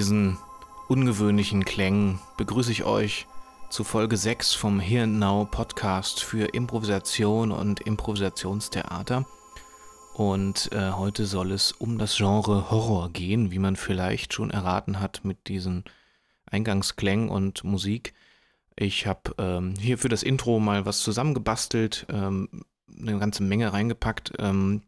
[0.00, 0.38] Diesen
[0.88, 3.26] ungewöhnlichen Klängen begrüße ich euch
[3.68, 9.26] zu Folge 6 vom Here and Now Podcast für Improvisation und Improvisationstheater.
[10.14, 15.00] Und äh, heute soll es um das Genre Horror gehen, wie man vielleicht schon erraten
[15.00, 15.84] hat mit diesen
[16.46, 18.14] Eingangsklängen und Musik.
[18.76, 22.64] Ich habe ähm, hier für das Intro mal was zusammengebastelt, ähm,
[22.98, 24.80] eine ganze Menge reingepackt, ähm,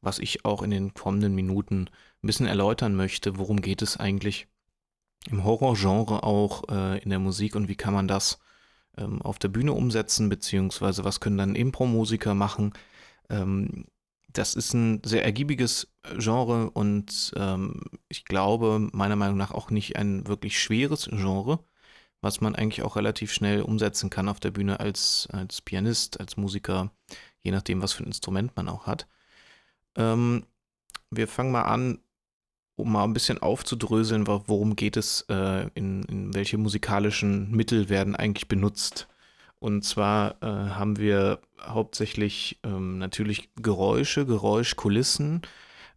[0.00, 1.90] was ich auch in den kommenden Minuten
[2.22, 3.38] ein bisschen erläutern möchte.
[3.38, 4.48] Worum geht es eigentlich
[5.30, 8.38] im Horrorgenre auch äh, in der Musik und wie kann man das
[8.96, 12.72] ähm, auf der Bühne umsetzen, beziehungsweise was können dann Impro-Musiker machen.
[13.30, 13.86] Ähm,
[14.32, 19.96] das ist ein sehr ergiebiges Genre und ähm, ich glaube meiner Meinung nach auch nicht
[19.96, 21.60] ein wirklich schweres Genre,
[22.20, 26.36] was man eigentlich auch relativ schnell umsetzen kann auf der Bühne als, als Pianist, als
[26.36, 26.90] Musiker,
[27.42, 29.08] je nachdem, was für ein Instrument man auch hat.
[29.96, 30.44] Ähm,
[31.10, 31.98] wir fangen mal an
[32.78, 38.14] um mal ein bisschen aufzudröseln, worum geht es, äh, in, in, welche musikalischen Mittel werden
[38.14, 39.08] eigentlich benutzt.
[39.58, 45.42] Und zwar äh, haben wir hauptsächlich ähm, natürlich Geräusche, Geräuschkulissen,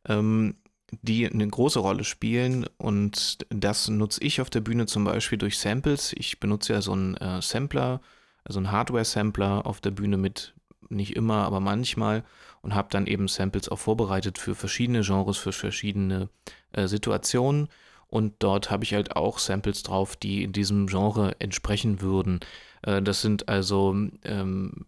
[0.08, 0.56] ähm,
[1.04, 2.66] die eine große Rolle spielen.
[2.78, 6.14] Und das nutze ich auf der Bühne zum Beispiel durch Samples.
[6.18, 8.02] Ich benutze ja so einen äh, Sampler,
[8.44, 10.56] also einen Hardware-Sampler auf der Bühne mit,
[10.90, 12.24] nicht immer, aber manchmal
[12.62, 16.30] und habe dann eben Samples auch vorbereitet für verschiedene Genres, für verschiedene
[16.74, 17.70] äh, Situationen.
[18.08, 22.42] Und dort habe ich halt auch Samples drauf, die in diesem Genre entsprechen würden.
[22.84, 24.86] Äh, das sind also ähm,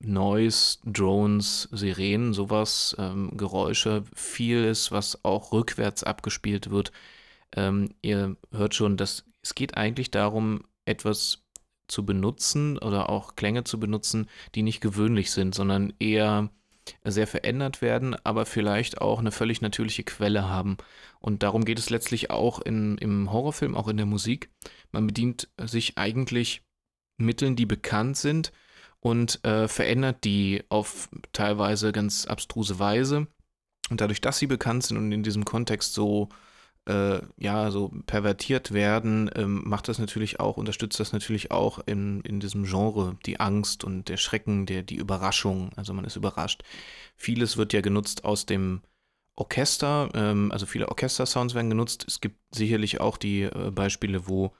[0.00, 6.92] Noise, Drones, Sirenen, sowas, ähm, Geräusche, vieles, was auch rückwärts abgespielt wird.
[7.56, 11.44] Ähm, ihr hört schon, dass es geht eigentlich darum, etwas
[11.86, 16.50] zu benutzen oder auch Klänge zu benutzen, die nicht gewöhnlich sind, sondern eher
[17.04, 20.76] sehr verändert werden, aber vielleicht auch eine völlig natürliche Quelle haben.
[21.20, 24.50] Und darum geht es letztlich auch in, im Horrorfilm, auch in der Musik.
[24.92, 26.62] Man bedient sich eigentlich
[27.16, 28.52] Mitteln, die bekannt sind
[29.00, 33.26] und äh, verändert die auf teilweise ganz abstruse Weise.
[33.90, 36.28] Und dadurch, dass sie bekannt sind und in diesem Kontext so
[36.86, 42.20] äh, ja, so pervertiert werden, ähm, macht das natürlich auch, unterstützt das natürlich auch in,
[42.22, 46.62] in diesem Genre die Angst und der Schrecken, der, die Überraschung, also man ist überrascht.
[47.16, 48.82] Vieles wird ja genutzt aus dem
[49.36, 52.04] Orchester, ähm, also viele Orchester-Sounds werden genutzt.
[52.06, 54.54] Es gibt sicherlich auch die äh, Beispiele, wo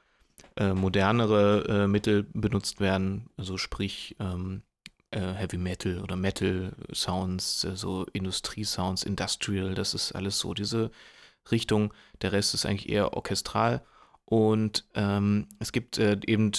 [0.56, 4.62] äh, modernere äh, Mittel benutzt werden, also sprich ähm,
[5.11, 10.91] äh, Heavy Metal oder Metal Sounds, äh, so Industrie-Sounds, Industrial, das ist alles so diese
[11.50, 11.93] Richtung.
[12.23, 13.85] Der Rest ist eigentlich eher orchestral.
[14.25, 16.52] Und ähm, es gibt äh, eben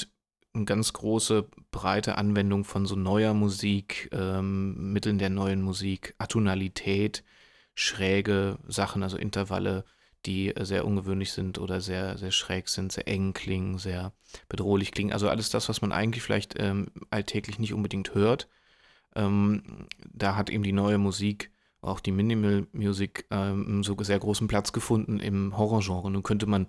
[0.54, 7.24] eine ganz große, breite Anwendung von so neuer Musik, ähm, Mitteln der neuen Musik, Atonalität,
[7.74, 9.84] schräge Sachen, also Intervalle,
[10.26, 14.14] die sehr ungewöhnlich sind oder sehr, sehr schräg sind, sehr eng klingen, sehr
[14.48, 15.14] bedrohlich klingen.
[15.14, 18.48] Also alles das, was man eigentlich vielleicht ähm, alltäglich nicht unbedingt hört.
[19.16, 21.52] Ähm, da hat eben die neue Musik
[21.86, 26.12] auch die Minimal Music ähm, so sehr großen Platz gefunden im Horrorgenre.
[26.12, 26.68] Nun könnte man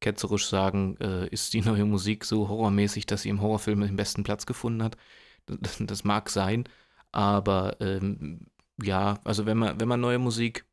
[0.00, 4.22] ketzerisch sagen, äh, ist die neue Musik so horrormäßig, dass sie im Horrorfilm den besten
[4.24, 4.96] Platz gefunden hat.
[5.46, 6.64] Das, das mag sein,
[7.12, 8.46] aber ähm,
[8.82, 10.64] ja, also wenn man, wenn man neue Musik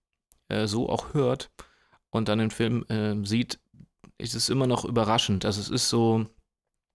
[0.48, 1.52] äh, so auch hört
[2.10, 3.60] und dann den Film äh, sieht,
[4.18, 5.44] ist es immer noch überraschend.
[5.44, 6.26] Also es ist so,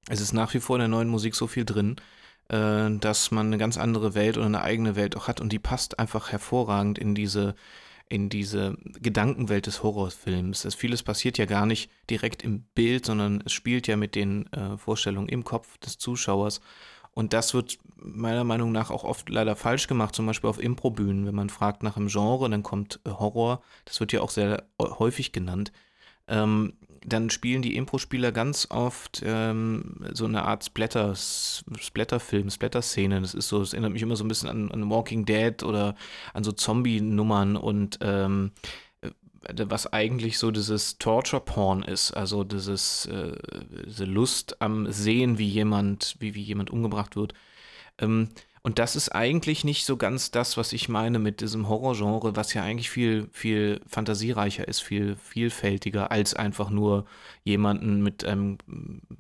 [0.09, 1.97] es ist nach wie vor in der neuen Musik so viel drin,
[2.49, 5.59] äh, dass man eine ganz andere Welt oder eine eigene Welt auch hat und die
[5.59, 7.55] passt einfach hervorragend in diese
[8.09, 10.63] in diese Gedankenwelt des Horrorfilms.
[10.63, 14.47] Das vieles passiert ja gar nicht direkt im Bild, sondern es spielt ja mit den
[14.53, 16.61] äh, Vorstellungen im Kopf des Zuschauers.
[17.15, 21.27] Und das wird meiner Meinung nach auch oft leider falsch gemacht, zum Beispiel auf Improbühnen.
[21.27, 23.63] Wenn man fragt nach einem Genre, dann kommt äh, Horror.
[23.87, 25.73] Das wird ja auch sehr häufig genannt.
[26.29, 26.75] Ähm,
[27.07, 33.21] dann spielen die Impro-Spieler ganz oft ähm, so eine Art Splatter, Splatter-Film, Splatter-Szene.
[33.21, 35.95] Das ist so, das erinnert mich immer so ein bisschen an, an Walking Dead oder
[36.35, 38.51] an so Zombie-Nummern und ähm,
[39.03, 39.11] äh,
[39.69, 43.37] was eigentlich so dieses Torture-Porn ist, also dieses, äh,
[43.87, 47.35] diese Lust am Sehen, wie jemand, wie, wie jemand umgebracht wird.
[47.99, 48.31] Ähm,
[48.67, 52.53] und das ist eigentlich nicht so ganz das, was ich meine mit diesem Horrorgenre, was
[52.53, 57.05] ja eigentlich viel, viel fantasiereicher ist, viel vielfältiger, als einfach nur
[57.45, 58.59] jemanden mit einem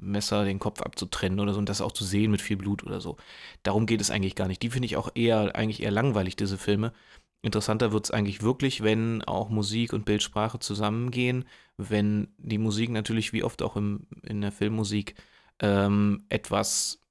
[0.00, 3.00] Messer den Kopf abzutrennen oder so und das auch zu sehen mit viel Blut oder
[3.00, 3.18] so.
[3.62, 4.62] Darum geht es eigentlich gar nicht.
[4.62, 6.92] Die finde ich auch eher, eigentlich eher langweilig, diese Filme.
[7.40, 11.44] Interessanter wird es eigentlich wirklich, wenn auch Musik und Bildsprache zusammengehen,
[11.76, 15.14] wenn die Musik natürlich wie oft auch im, in der Filmmusik
[15.60, 17.05] ähm, etwas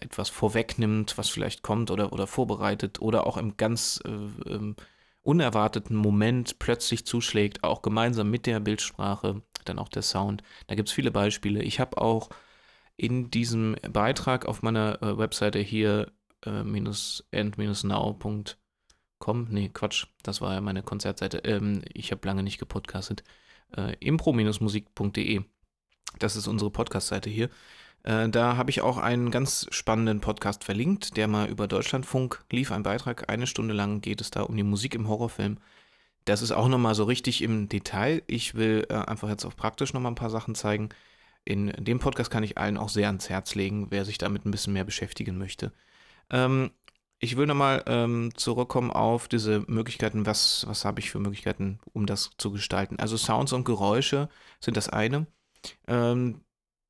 [0.00, 4.76] etwas vorwegnimmt, was vielleicht kommt oder, oder vorbereitet oder auch im ganz äh, ähm,
[5.22, 10.42] unerwarteten Moment plötzlich zuschlägt, auch gemeinsam mit der Bildsprache, dann auch der Sound.
[10.68, 11.62] Da gibt es viele Beispiele.
[11.62, 12.30] Ich habe auch
[12.96, 16.12] in diesem Beitrag auf meiner äh, Webseite hier
[16.44, 16.62] äh,
[17.32, 18.54] end-now.com,
[19.50, 23.24] nee, Quatsch, das war ja meine Konzertseite, ähm, ich habe lange nicht gepodcastet,
[23.76, 25.42] äh, impro-musik.de,
[26.18, 27.50] das ist unsere Podcast-Seite hier.
[28.06, 32.72] Äh, da habe ich auch einen ganz spannenden Podcast verlinkt, der mal über Deutschlandfunk lief,
[32.72, 35.58] ein Beitrag, eine Stunde lang geht es da um die Musik im Horrorfilm.
[36.24, 38.22] Das ist auch nochmal so richtig im Detail.
[38.26, 40.90] Ich will äh, einfach jetzt auch praktisch nochmal ein paar Sachen zeigen.
[41.44, 44.50] In dem Podcast kann ich allen auch sehr ans Herz legen, wer sich damit ein
[44.50, 45.72] bisschen mehr beschäftigen möchte.
[46.30, 46.70] Ähm,
[47.18, 50.26] ich will nochmal ähm, zurückkommen auf diese Möglichkeiten.
[50.26, 52.98] Was, was habe ich für Möglichkeiten, um das zu gestalten?
[52.98, 54.28] Also Sounds und Geräusche
[54.60, 55.26] sind das eine.
[55.88, 56.42] Ähm,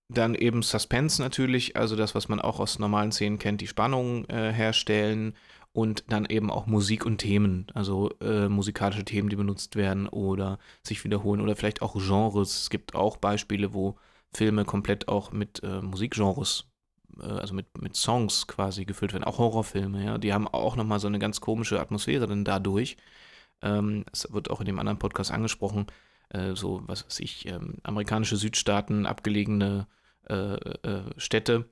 [0.08, 4.24] dann eben Suspense natürlich, also das, was man auch aus normalen Szenen kennt, die Spannung
[4.26, 5.34] äh, herstellen
[5.72, 10.58] und dann eben auch Musik und Themen, also äh, musikalische Themen, die benutzt werden oder
[10.82, 12.62] sich wiederholen oder vielleicht auch Genres.
[12.62, 13.98] Es gibt auch Beispiele, wo
[14.32, 16.66] Filme komplett auch mit äh, Musikgenres,
[17.20, 21.00] äh, also mit, mit Songs quasi gefüllt werden, auch Horrorfilme, ja, die haben auch nochmal
[21.00, 22.96] so eine ganz komische Atmosphäre dann dadurch.
[23.62, 25.86] Ähm, es wird auch in dem anderen Podcast angesprochen,
[26.30, 29.86] äh, so, was weiß ich, ähm, amerikanische Südstaaten, abgelegene
[30.28, 31.68] äh, äh, Städte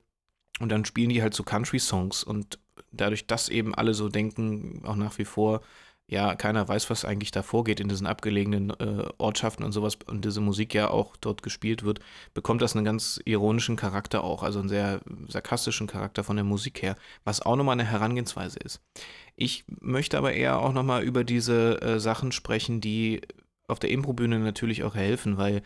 [0.59, 2.59] und dann spielen die halt so Country-Songs und
[2.91, 5.61] dadurch, dass eben alle so denken, auch nach wie vor,
[6.07, 10.23] ja, keiner weiß, was eigentlich da vorgeht in diesen abgelegenen äh, Ortschaften und sowas und
[10.23, 11.99] diese Musik ja auch dort gespielt wird,
[12.35, 16.83] bekommt das einen ganz ironischen Charakter auch, also einen sehr sarkastischen Charakter von der Musik
[16.83, 18.81] her, was auch nochmal eine Herangehensweise ist.
[19.35, 23.21] Ich möchte aber eher auch nochmal über diese äh, Sachen sprechen, die
[23.67, 25.61] auf der Improbühne natürlich auch helfen, weil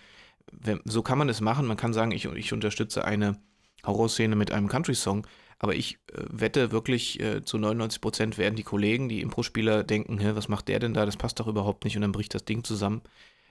[0.51, 1.67] wenn, so kann man es machen.
[1.67, 3.37] Man kann sagen, ich, ich unterstütze eine
[3.85, 5.27] Horrorszene mit einem Country-Song,
[5.59, 10.19] aber ich äh, wette wirklich, äh, zu 99 Prozent werden die Kollegen, die Impro-Spieler denken,
[10.19, 11.05] Hä, was macht der denn da?
[11.05, 13.01] Das passt doch überhaupt nicht und dann bricht das Ding zusammen.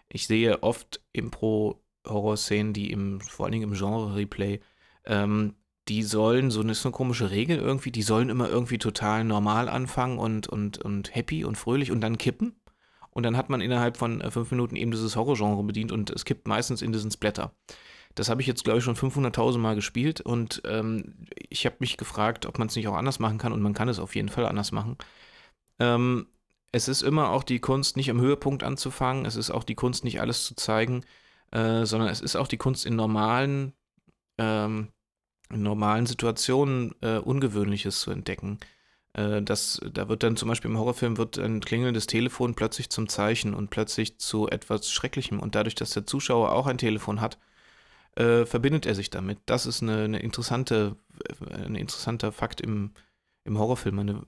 [0.09, 4.61] Ich sehe oft Impro-Horror-Szenen, die im, vor allen Dingen im Genre-Replay,
[5.05, 5.55] ähm,
[5.88, 9.69] die sollen, so eine, so eine komische Regel irgendwie, die sollen immer irgendwie total normal
[9.69, 12.55] anfangen und, und, und happy und fröhlich und dann kippen.
[13.11, 16.25] Und dann hat man innerhalb von äh, fünf Minuten eben dieses Horror-Genre bedient und es
[16.25, 17.53] kippt meistens in diesen Splatter.
[18.15, 21.97] Das habe ich jetzt, glaube ich, schon 500.000 Mal gespielt und ähm, ich habe mich
[21.97, 24.29] gefragt, ob man es nicht auch anders machen kann und man kann es auf jeden
[24.29, 24.97] Fall anders machen.
[25.79, 26.27] Ähm,
[26.73, 30.05] es ist immer auch die Kunst, nicht am Höhepunkt anzufangen, es ist auch die Kunst,
[30.05, 31.05] nicht alles zu zeigen,
[31.50, 33.73] äh, sondern es ist auch die Kunst, in normalen,
[34.38, 34.88] ähm,
[35.50, 38.59] in normalen Situationen äh, Ungewöhnliches zu entdecken.
[39.18, 43.08] Äh, das, da wird dann zum Beispiel im Horrorfilm wird ein klingelndes Telefon plötzlich zum
[43.08, 45.40] Zeichen und plötzlich zu etwas Schrecklichem.
[45.40, 47.38] Und dadurch, dass der Zuschauer auch ein Telefon hat,
[48.16, 49.38] äh, verbindet er sich damit.
[49.46, 50.96] Das ist eine, eine interessante,
[51.50, 52.92] ein interessanter Fakt im,
[53.44, 54.26] im Horrorfilm, eine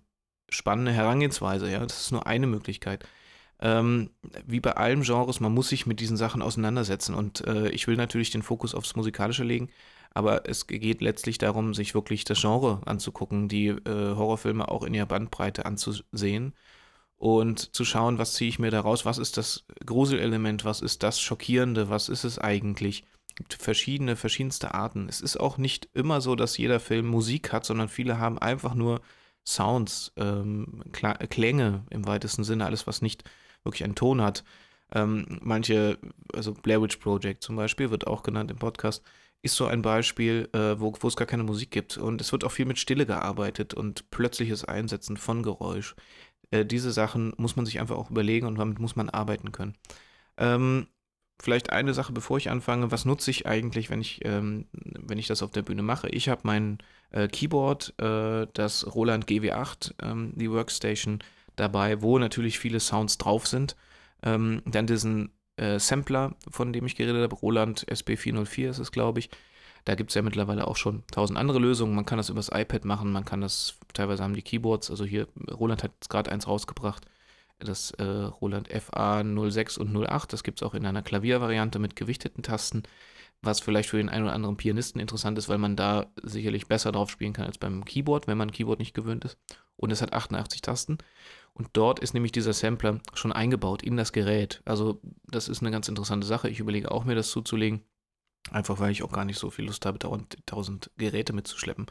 [0.48, 1.80] spannende Herangehensweise, ja.
[1.80, 3.06] Das ist nur eine Möglichkeit.
[3.60, 4.10] Ähm,
[4.46, 7.14] wie bei allen Genres, man muss sich mit diesen Sachen auseinandersetzen.
[7.14, 9.70] Und äh, ich will natürlich den Fokus aufs Musikalische legen,
[10.12, 14.94] aber es geht letztlich darum, sich wirklich das Genre anzugucken, die äh, Horrorfilme auch in
[14.94, 16.54] ihrer Bandbreite anzusehen
[17.16, 21.20] und zu schauen, was ziehe ich mir daraus, was ist das Gruselelement, was ist das
[21.20, 23.04] Schockierende, was ist es eigentlich
[23.40, 25.08] gibt verschiedene, verschiedenste Arten.
[25.08, 28.74] Es ist auch nicht immer so, dass jeder Film Musik hat, sondern viele haben einfach
[28.74, 29.00] nur
[29.46, 33.24] Sounds, ähm, Klänge im weitesten Sinne, alles, was nicht
[33.64, 34.44] wirklich einen Ton hat.
[34.94, 35.98] Ähm, manche,
[36.34, 39.02] also Blair Witch Project zum Beispiel, wird auch genannt im Podcast,
[39.42, 41.96] ist so ein Beispiel, äh, wo, es gar keine Musik gibt.
[41.96, 45.94] Und es wird auch viel mit Stille gearbeitet und plötzliches Einsetzen von Geräusch.
[46.50, 49.76] Äh, diese Sachen muss man sich einfach auch überlegen und damit muss man arbeiten können.
[50.36, 50.88] Ähm,
[51.40, 52.90] vielleicht eine Sache, bevor ich anfange.
[52.90, 56.08] Was nutze ich eigentlich, wenn ich, ähm, wenn ich das auf der Bühne mache?
[56.08, 56.78] Ich habe mein
[57.10, 61.20] äh, Keyboard, äh, das Roland GW8, ähm, die Workstation,
[61.56, 63.76] dabei, wo natürlich viele Sounds drauf sind.
[64.22, 69.20] Ähm, dann diesen äh, Sampler, von dem ich geredet habe, Roland SB404 ist es, glaube
[69.20, 69.30] ich.
[69.84, 71.94] Da gibt es ja mittlerweile auch schon tausend andere Lösungen.
[71.94, 75.26] Man kann das übers iPad machen, man kann das, teilweise haben die Keyboards, also hier,
[75.50, 77.06] Roland hat gerade eins rausgebracht
[77.64, 80.32] das äh, Roland FA 06 und 08.
[80.32, 82.82] Das gibt es auch in einer Klaviervariante mit gewichteten Tasten,
[83.42, 86.92] was vielleicht für den einen oder anderen Pianisten interessant ist, weil man da sicherlich besser
[86.92, 89.38] drauf spielen kann als beim Keyboard, wenn man Keyboard nicht gewöhnt ist.
[89.76, 90.98] Und es hat 88 Tasten.
[91.60, 94.62] Und dort ist nämlich dieser Sampler schon eingebaut in das Gerät.
[94.64, 96.48] Also das ist eine ganz interessante Sache.
[96.48, 97.82] Ich überlege auch mir das zuzulegen.
[98.50, 101.84] Einfach weil ich auch gar nicht so viel Lust habe, dauernd tausend Geräte mitzuschleppen.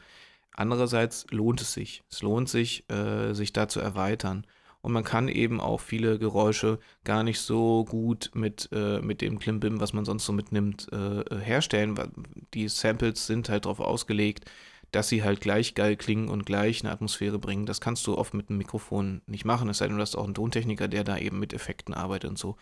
[0.50, 2.02] Andererseits lohnt es sich.
[2.10, 4.44] Es lohnt sich, äh, sich da zu erweitern
[4.82, 9.38] und man kann eben auch viele Geräusche gar nicht so gut mit, äh, mit dem
[9.38, 12.10] Klimbim, was man sonst so mitnimmt, äh, herstellen, weil
[12.54, 14.50] die Samples sind halt darauf ausgelegt,
[14.92, 17.66] dass sie halt gleich geil klingen und gleich eine Atmosphäre bringen.
[17.66, 20.24] Das kannst du oft mit einem Mikrofon nicht machen, es sei denn, du hast auch
[20.24, 22.56] einen Tontechniker, der da eben mit Effekten arbeitet und so.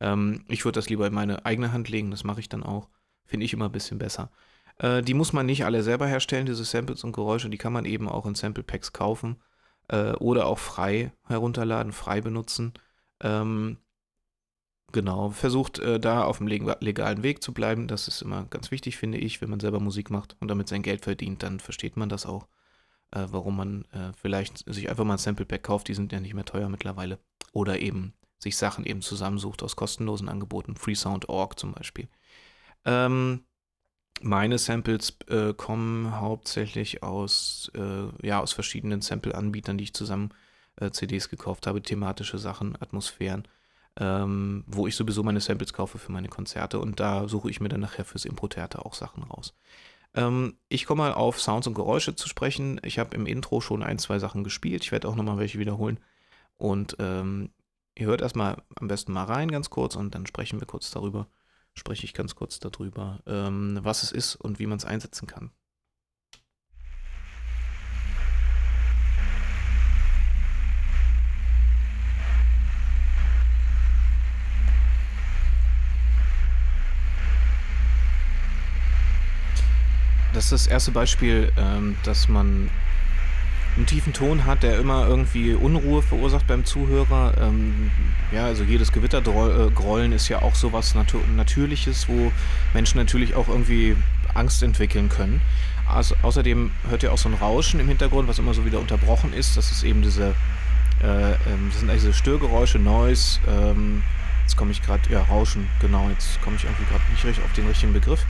[0.00, 2.88] Ähm, ich würde das lieber in meine eigene Hand legen, das mache ich dann auch.
[3.24, 4.30] Finde ich immer ein bisschen besser.
[4.78, 7.84] Äh, die muss man nicht alle selber herstellen, diese Samples und Geräusche, die kann man
[7.84, 9.36] eben auch in Sample Packs kaufen
[9.88, 12.72] äh, oder auch frei herunterladen, frei benutzen.
[13.22, 13.78] Ähm,
[14.92, 17.86] Genau, versucht äh, da auf dem legalen Weg zu bleiben.
[17.86, 20.82] Das ist immer ganz wichtig, finde ich, wenn man selber Musik macht und damit sein
[20.82, 22.48] Geld verdient, dann versteht man das auch,
[23.12, 26.20] äh, warum man äh, vielleicht sich einfach mal ein Sample Pack kauft, die sind ja
[26.20, 27.18] nicht mehr teuer mittlerweile.
[27.52, 32.08] Oder eben sich Sachen eben zusammensucht aus kostenlosen Angeboten, freesound.org zum Beispiel.
[32.84, 33.44] Ähm,
[34.22, 40.30] meine Samples äh, kommen hauptsächlich aus, äh, ja, aus verschiedenen Sample-Anbietern, die ich zusammen
[40.76, 43.46] äh, CDs gekauft habe, thematische Sachen, Atmosphären
[44.00, 47.68] ähm, wo ich sowieso meine Samples kaufe für meine Konzerte und da suche ich mir
[47.68, 49.54] dann nachher fürs Impro-Theater auch Sachen raus.
[50.14, 52.80] Ähm, ich komme mal auf Sounds und Geräusche zu sprechen.
[52.82, 54.82] Ich habe im Intro schon ein, zwei Sachen gespielt.
[54.82, 56.00] Ich werde auch nochmal welche wiederholen.
[56.56, 57.50] Und ähm,
[57.96, 61.28] ihr hört erstmal am besten mal rein ganz kurz und dann sprechen wir kurz darüber,
[61.74, 65.50] spreche ich ganz kurz darüber, ähm, was es ist und wie man es einsetzen kann.
[80.40, 82.70] Das ist das erste Beispiel, ähm, dass man
[83.76, 87.34] einen tiefen Ton hat, der immer irgendwie Unruhe verursacht beim Zuhörer.
[87.38, 87.90] Ähm,
[88.32, 92.32] ja, also jedes Gewittergrollen ist ja auch sowas Natu Natürliches, wo
[92.72, 93.98] Menschen natürlich auch irgendwie
[94.32, 95.42] Angst entwickeln können.
[95.86, 99.34] Also, außerdem hört ihr auch so ein Rauschen im Hintergrund, was immer so wieder unterbrochen
[99.34, 99.58] ist.
[99.58, 100.34] Das ist eben diese,
[101.02, 103.40] äh, ähm, das sind diese Störgeräusche, Noise.
[103.46, 104.02] Ähm,
[104.44, 107.52] jetzt komme ich gerade, ja, Rauschen, genau, jetzt komme ich irgendwie gerade nicht richtig auf
[107.52, 108.24] den richtigen Begriff.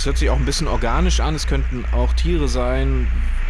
[0.00, 3.06] Es hört sich auch ein bisschen organisch an, es könnten auch Tiere sein.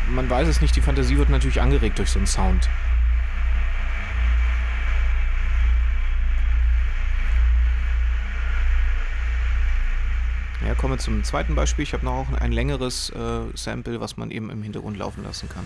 [0.09, 2.69] Man weiß es nicht, die Fantasie wird natürlich angeregt durch so einen Sound.
[10.67, 11.85] Ja, kommen wir zum zweiten Beispiel.
[11.85, 15.65] Ich habe noch ein längeres äh, Sample, was man eben im Hintergrund laufen lassen kann.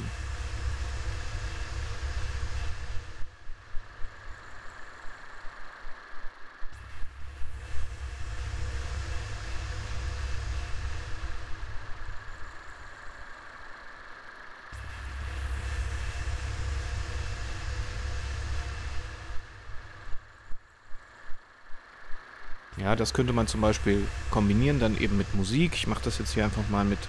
[22.97, 25.73] Das könnte man zum Beispiel kombinieren dann eben mit Musik.
[25.75, 27.01] Ich mache das jetzt hier einfach mal mit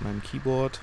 [0.00, 0.80] meinem Keyboard.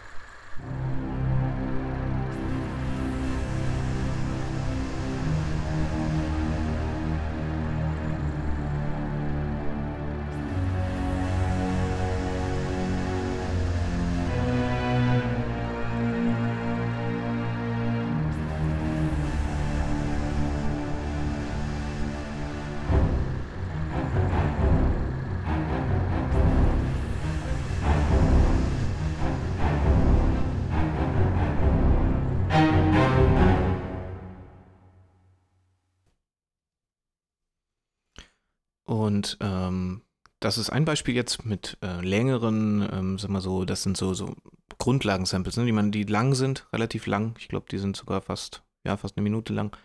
[39.23, 40.01] Und ähm,
[40.39, 44.13] das ist ein Beispiel jetzt mit äh, längeren, ähm, sag mal so, das sind so,
[44.13, 44.35] so
[44.77, 47.35] Grundlagensamples, ne, die man, die lang sind, relativ lang.
[47.39, 49.75] Ich glaube, die sind sogar fast, ja, fast eine Minute lang.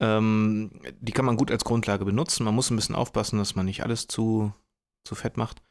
[0.00, 2.44] Ähm, die kann man gut als Grundlage benutzen.
[2.44, 4.52] Man muss ein bisschen aufpassen, dass man nicht alles zu,
[5.04, 5.62] zu fett macht.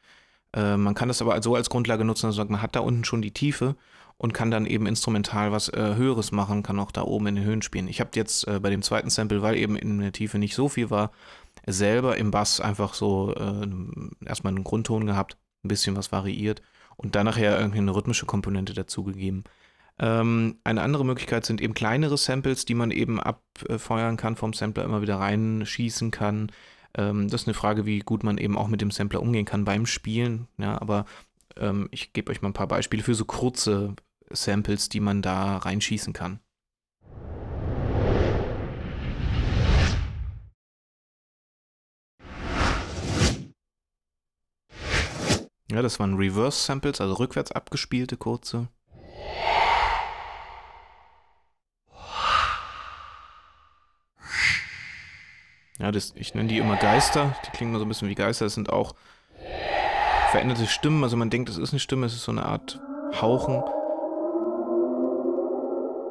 [0.52, 3.22] Äh, man kann das aber so als Grundlage nutzen, also man hat da unten schon
[3.22, 3.76] die Tiefe
[4.18, 7.44] und kann dann eben instrumental was äh, Höheres machen, kann auch da oben in den
[7.44, 7.88] Höhen spielen.
[7.88, 10.68] Ich habe jetzt äh, bei dem zweiten Sample, weil eben in der Tiefe nicht so
[10.68, 11.10] viel war,
[11.66, 13.66] selber im Bass einfach so äh,
[14.24, 16.62] erstmal einen Grundton gehabt, ein bisschen was variiert
[16.96, 19.44] und dann nachher irgendwie eine rhythmische Komponente dazugegeben.
[19.98, 24.84] Ähm, eine andere Möglichkeit sind eben kleinere Samples, die man eben abfeuern kann, vom Sampler
[24.84, 26.52] immer wieder reinschießen kann.
[26.96, 29.64] Ähm, das ist eine Frage, wie gut man eben auch mit dem Sampler umgehen kann
[29.64, 30.48] beim Spielen.
[30.58, 31.06] Ja, aber
[31.56, 33.94] ähm, ich gebe euch mal ein paar Beispiele für so kurze
[34.30, 36.40] Samples, die man da reinschießen kann.
[45.70, 48.68] Ja, das waren Reverse-Samples, also rückwärts abgespielte kurze.
[55.78, 57.36] Ja, das, ich nenne die immer Geister.
[57.46, 58.46] Die klingen immer so ein bisschen wie Geister.
[58.46, 58.94] Das sind auch
[60.30, 61.02] veränderte Stimmen.
[61.02, 62.80] Also man denkt, es ist eine Stimme, es ist so eine Art
[63.20, 63.62] Hauchen.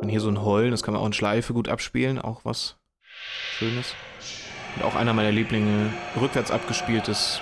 [0.02, 2.76] Und hier so ein Heulen, das kann man auch in Schleife gut abspielen, auch was
[3.58, 3.96] Schönes.
[4.76, 7.40] Und auch einer meiner Lieblinge, rückwärts abgespieltes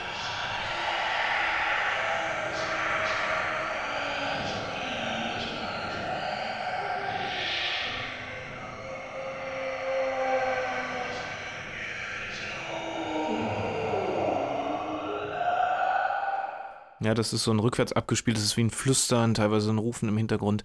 [17.13, 20.17] Das ist so ein rückwärts abgespielt, das ist wie ein Flüstern, teilweise ein Rufen im
[20.17, 20.63] Hintergrund.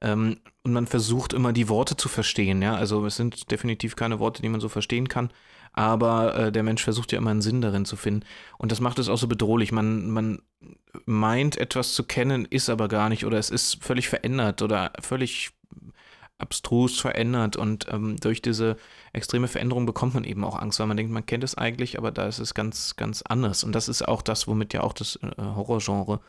[0.00, 2.74] Ähm, und man versucht immer die Worte zu verstehen, ja.
[2.74, 5.30] Also es sind definitiv keine Worte, die man so verstehen kann,
[5.72, 8.24] aber äh, der Mensch versucht ja immer einen Sinn darin zu finden.
[8.58, 9.72] Und das macht es auch so bedrohlich.
[9.72, 10.42] Man, man
[11.04, 15.50] meint etwas zu kennen, ist aber gar nicht, oder es ist völlig verändert oder völlig
[16.40, 18.76] abstrus verändert und ähm, durch diese
[19.12, 22.10] extreme Veränderung bekommt man eben auch Angst, weil man denkt, man kennt es eigentlich, aber
[22.10, 23.64] da ist es ganz, ganz anders.
[23.64, 26.20] Und das ist auch das, womit ja auch das äh, Horrorgenre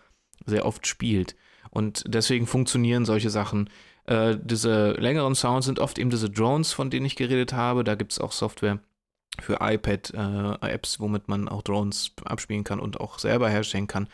[0.45, 1.35] sehr oft spielt.
[1.69, 3.69] Und deswegen funktionieren solche Sachen.
[4.05, 7.83] Äh, diese längeren Sounds sind oft eben diese Drones, von denen ich geredet habe.
[7.83, 8.79] Da gibt es auch Software
[9.39, 14.07] für iPad-Apps, äh, womit man auch Drones abspielen kann und auch selber herstellen kann.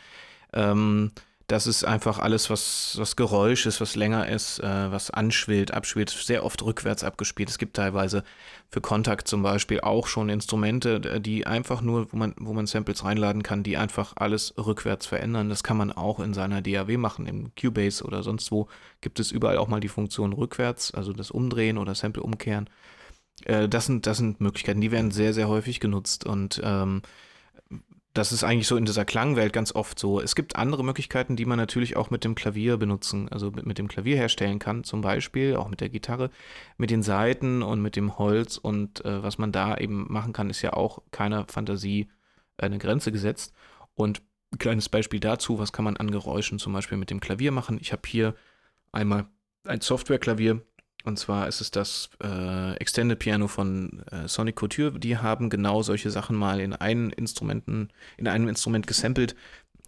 [0.54, 1.12] Ähm,
[1.48, 6.10] das ist einfach alles, was, was Geräusch ist, was länger ist, äh, was anschwillt, abschwillt,
[6.10, 7.50] sehr oft rückwärts abgespielt.
[7.50, 8.24] Es gibt teilweise
[8.70, 13.06] für Kontakt zum Beispiel auch schon Instrumente, die einfach nur, wo man, wo man Samples
[13.06, 15.48] reinladen kann, die einfach alles rückwärts verändern.
[15.48, 18.68] Das kann man auch in seiner DAW machen, im Cubase oder sonst wo
[19.00, 22.70] gibt es überall auch mal die Funktion rückwärts, also das Umdrehen oder Sample umkehren.
[23.46, 27.04] Äh, das, sind, das sind Möglichkeiten, die werden sehr, sehr häufig genutzt und ähm,
[28.18, 30.20] das ist eigentlich so in dieser Klangwelt ganz oft so.
[30.20, 33.78] Es gibt andere Möglichkeiten, die man natürlich auch mit dem Klavier benutzen, also mit, mit
[33.78, 36.32] dem Klavier herstellen kann, zum Beispiel auch mit der Gitarre,
[36.78, 40.50] mit den Saiten und mit dem Holz und äh, was man da eben machen kann,
[40.50, 42.10] ist ja auch keiner Fantasie
[42.58, 43.54] eine Grenze gesetzt.
[43.94, 47.52] Und ein kleines Beispiel dazu, was kann man an Geräuschen zum Beispiel mit dem Klavier
[47.52, 47.78] machen.
[47.82, 48.36] Ich habe hier
[48.92, 49.28] einmal
[49.66, 50.62] ein Softwareklavier,
[51.08, 55.00] und zwar ist es das äh, Extended Piano von äh, Sonic Couture.
[55.00, 59.34] Die haben genau solche Sachen mal in einen Instrumenten, in einem Instrument gesampelt,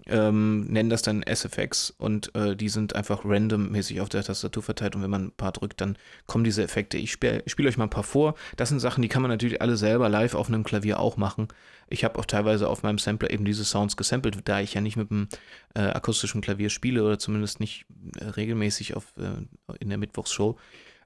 [0.08, 4.95] ähm, nennen das dann SFX und äh, die sind einfach randommäßig auf der Tastatur verteilt
[4.95, 6.97] und wenn man ein paar drückt, dann kommen diese Effekte.
[6.97, 8.36] Ich spiele spiel euch mal ein paar vor.
[8.55, 11.49] Das sind Sachen, die kann man natürlich alle selber live auf einem Klavier auch machen.
[11.89, 14.95] Ich habe auch teilweise auf meinem Sampler eben diese Sounds gesampelt, da ich ja nicht
[14.95, 15.27] mit einem
[15.75, 17.86] äh, akustischen Klavier spiele oder zumindest nicht
[18.19, 20.58] äh, regelmäßig auf, äh, in der Mittwochsshow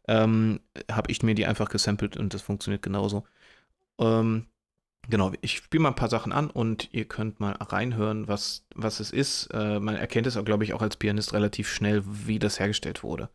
[0.08, 0.60] ähm,
[0.92, 3.24] habe ich mir die einfach gesampelt und das funktioniert genauso.
[4.00, 4.48] Ähm,
[5.10, 9.00] genau, ich spiele mal ein paar Sachen an und ihr könnt mal reinhören, was, was
[9.00, 9.48] es ist.
[9.54, 13.30] Äh, man erkennt es, glaube ich, auch als Pianist relativ schnell, wie das hergestellt wurde.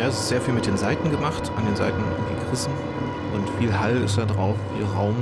[0.00, 2.72] Ja, es ist sehr viel mit den Seiten gemacht, an den Seiten irgendwie gerissen
[3.34, 5.14] und viel Hall ist da drauf, viel Raum.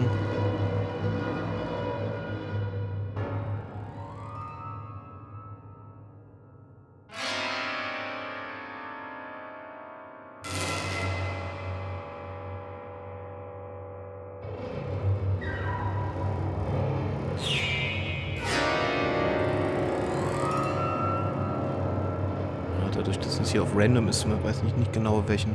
[23.89, 25.55] Random ist, man weiß nicht, nicht genau, welchen,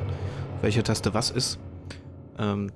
[0.62, 1.60] welche Taste was ist.
[2.40, 2.72] Ähm,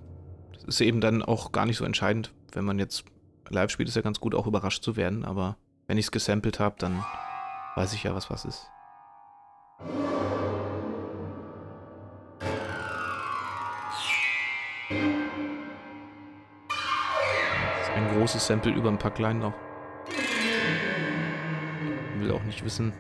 [0.54, 2.32] das ist eben dann auch gar nicht so entscheidend.
[2.52, 3.06] Wenn man jetzt
[3.50, 5.26] live spielt, ist ja ganz gut, auch überrascht zu werden.
[5.26, 7.04] Aber wenn ich es gesampelt habe, dann
[7.76, 8.70] weiß ich ja, was was ist.
[17.80, 19.54] Das ist ein großes Sample über ein paar kleinen noch.
[22.14, 22.94] Ich will auch nicht wissen,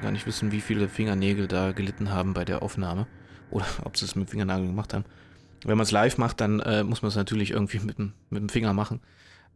[0.00, 3.06] gar nicht wissen, wie viele Fingernägel da gelitten haben bei der Aufnahme.
[3.50, 5.04] Oder ob sie es mit Fingernageln gemacht haben.
[5.64, 8.48] Wenn man es live macht, dann äh, muss man es natürlich irgendwie mit, mit dem
[8.48, 9.00] Finger machen.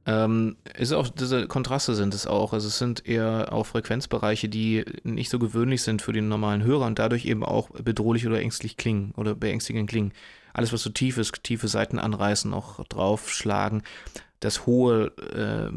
[0.07, 2.53] Ähm, ist auch, diese Kontraste sind es auch.
[2.53, 6.87] Also es sind eher auch Frequenzbereiche, die nicht so gewöhnlich sind für den normalen Hörer
[6.87, 10.13] und dadurch eben auch bedrohlich oder ängstlich klingen oder beängstigend klingen.
[10.53, 13.83] Alles, was so tief ist, tiefe Seiten anreißen, auch draufschlagen.
[14.41, 15.73] Das hohe äh,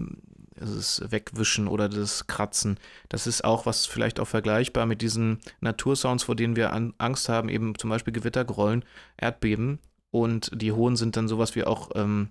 [0.60, 2.80] das Wegwischen oder das Kratzen.
[3.10, 7.30] Das ist auch was vielleicht auch vergleichbar mit diesen Natursounds, vor denen wir an, Angst
[7.30, 8.84] haben, eben zum Beispiel Gewittergrollen,
[9.18, 9.80] Erdbeben.
[10.12, 12.30] Und die hohen sind dann sowas wie auch ähm,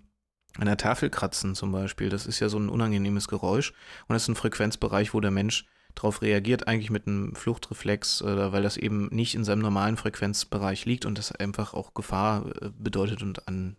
[0.59, 2.09] an der Tafel kratzen zum Beispiel.
[2.09, 3.73] Das ist ja so ein unangenehmes Geräusch.
[4.09, 8.53] Und das ist ein Frequenzbereich, wo der Mensch darauf reagiert, eigentlich mit einem Fluchtreflex, äh,
[8.53, 12.71] weil das eben nicht in seinem normalen Frequenzbereich liegt und das einfach auch Gefahr äh,
[12.79, 13.77] bedeutet und an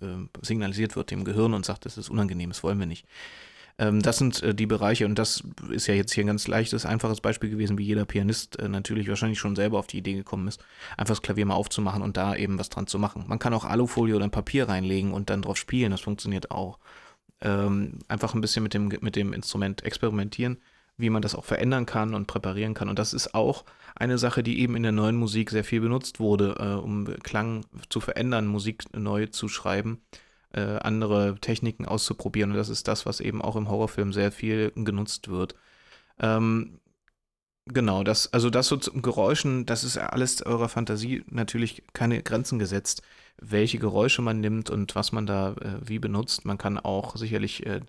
[0.00, 0.06] äh,
[0.42, 3.06] signalisiert wird dem Gehirn und sagt, das ist unangenehm, das wollen wir nicht.
[3.80, 6.84] Ähm, das sind äh, die Bereiche und das ist ja jetzt hier ein ganz leichtes,
[6.84, 10.46] einfaches Beispiel gewesen, wie jeder Pianist äh, natürlich wahrscheinlich schon selber auf die Idee gekommen
[10.48, 10.62] ist,
[10.98, 13.24] einfach das Klavier mal aufzumachen und da eben was dran zu machen.
[13.26, 16.78] Man kann auch Alufolie oder ein Papier reinlegen und dann drauf spielen, das funktioniert auch.
[17.40, 20.58] Ähm, einfach ein bisschen mit dem, mit dem Instrument experimentieren,
[20.98, 22.90] wie man das auch verändern kann und präparieren kann.
[22.90, 23.64] Und das ist auch
[23.94, 27.64] eine Sache, die eben in der neuen Musik sehr viel benutzt wurde, äh, um Klang
[27.88, 30.02] zu verändern, Musik neu zu schreiben,
[30.52, 32.50] äh, andere Techniken auszuprobieren.
[32.50, 35.54] Und das ist das, was eben auch im Horrorfilm sehr viel genutzt wird.
[36.18, 36.80] Ähm,
[37.66, 42.58] genau, das, also das so zum Geräuschen, das ist alles eurer Fantasie natürlich keine Grenzen
[42.58, 43.02] gesetzt,
[43.40, 46.44] welche Geräusche man nimmt und was man da äh, wie benutzt.
[46.44, 47.80] Man kann auch sicherlich äh,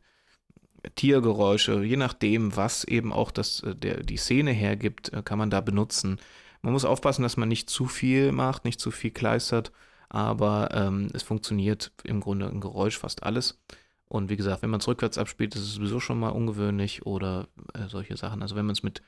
[0.96, 5.50] Tiergeräusche, je nachdem, was eben auch das, äh, der, die Szene hergibt, äh, kann man
[5.50, 6.20] da benutzen.
[6.62, 9.72] Man muss aufpassen, dass man nicht zu viel macht, nicht zu viel kleistert,
[10.12, 13.62] aber ähm, es funktioniert im Grunde ein Geräusch fast alles.
[14.10, 17.48] Und wie gesagt, wenn man es rückwärts abspielt, ist es sowieso schon mal ungewöhnlich oder
[17.74, 18.42] äh, solche Sachen.
[18.42, 19.02] Also wenn man es mit,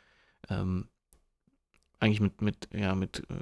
[0.50, 0.88] ähm,
[2.00, 3.34] eigentlich mit, mit, ja, mit äh,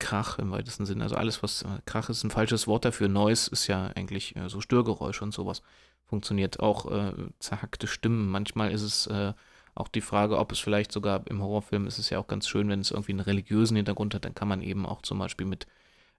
[0.00, 3.06] Krach im weitesten Sinne, also alles, was äh, Krach ist, ein falsches Wort dafür.
[3.08, 5.62] Noise ist ja eigentlich äh, so Störgeräusche und sowas
[6.04, 6.58] funktioniert.
[6.58, 8.28] Auch äh, zerhackte Stimmen.
[8.28, 9.34] Manchmal ist es äh,
[9.76, 12.68] auch die Frage, ob es vielleicht sogar im Horrorfilm ist es ja auch ganz schön,
[12.68, 15.68] wenn es irgendwie einen religiösen Hintergrund hat, dann kann man eben auch zum Beispiel mit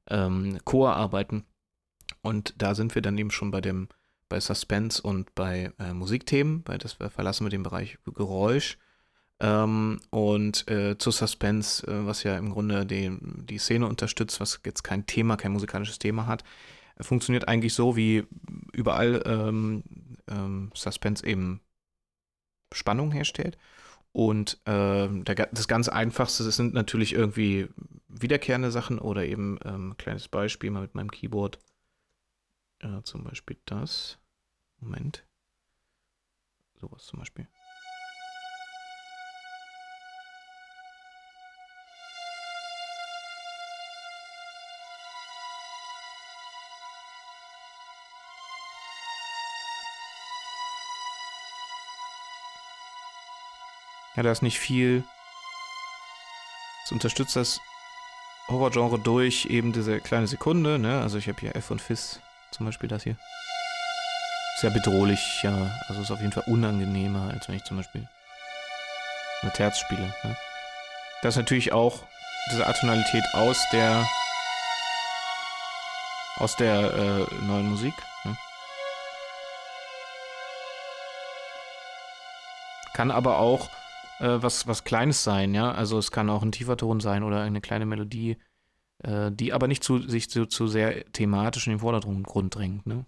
[0.10, 1.46] ähm, Chor arbeiten.
[2.22, 3.88] Und da sind wir dann eben schon bei dem,
[4.28, 8.78] bei Suspense und bei äh, Musikthemen, weil das verlassen wir den Bereich Geräusch.
[9.40, 14.60] Ähm, und äh, zu Suspense, äh, was ja im Grunde die, die Szene unterstützt, was
[14.66, 16.44] jetzt kein Thema, kein musikalisches Thema hat,
[17.00, 18.26] funktioniert eigentlich so, wie
[18.74, 19.84] überall ähm,
[20.30, 21.62] ähm, Suspense eben
[22.74, 23.58] Spannung herstellt.
[24.12, 24.60] Und
[25.24, 27.70] der, das ganz Einfachste das sind natürlich irgendwie
[28.08, 31.60] wiederkehrende Sachen oder eben ähm, kleines Beispiel mal mit meinem Keyboard.
[32.80, 34.18] Äh, zum Beispiel das.
[34.80, 35.26] Moment.
[36.80, 37.48] Sowas zum Beispiel.
[54.20, 55.06] Ja, da ist nicht viel.
[56.84, 57.62] Es unterstützt das
[58.50, 61.00] Horrorgenre durch eben diese kleine Sekunde, ne?
[61.00, 62.20] Also ich habe hier F und Fizz,
[62.52, 63.16] zum Beispiel das hier.
[64.60, 65.72] Sehr bedrohlich, ja.
[65.88, 68.10] Also ist auf jeden Fall unangenehmer, als wenn ich zum Beispiel
[69.42, 70.14] eine Terz spiele.
[70.24, 70.36] Ne?
[71.22, 72.04] Das ist natürlich auch
[72.52, 74.06] diese Atonalität aus der
[76.40, 77.94] aus der äh, neuen Musik.
[78.26, 78.38] Ne?
[82.92, 83.70] Kann aber auch
[84.20, 85.72] äh, was, was Kleines sein, ja.
[85.72, 88.38] Also es kann auch ein tiefer Ton sein oder eine kleine Melodie,
[89.04, 93.06] äh, die aber nicht zu, sich zu, zu sehr thematisch in den Vordergrund drängt, ne?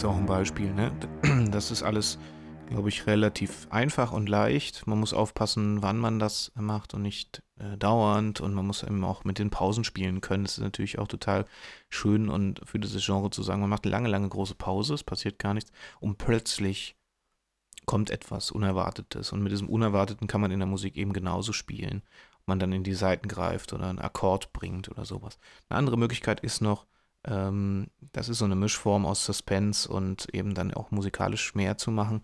[0.00, 0.72] ist auch ein Beispiel.
[0.72, 0.90] Ne?
[1.50, 2.18] Das ist alles,
[2.68, 4.86] glaube ich, relativ einfach und leicht.
[4.86, 8.40] Man muss aufpassen, wann man das macht und nicht äh, dauernd.
[8.40, 10.44] Und man muss eben auch mit den Pausen spielen können.
[10.44, 11.44] Das ist natürlich auch total
[11.88, 15.38] schön und für dieses Genre zu sagen, man macht lange, lange große Pause, es passiert
[15.38, 16.96] gar nichts und plötzlich
[17.86, 19.32] kommt etwas Unerwartetes.
[19.32, 22.02] Und mit diesem Unerwarteten kann man in der Musik eben genauso spielen.
[22.46, 25.38] Man dann in die Seiten greift oder einen Akkord bringt oder sowas.
[25.68, 26.86] Eine andere Möglichkeit ist noch,
[27.24, 31.90] ähm, das ist so eine Mischform aus Suspense und eben dann auch musikalisch mehr zu
[31.90, 32.20] machen.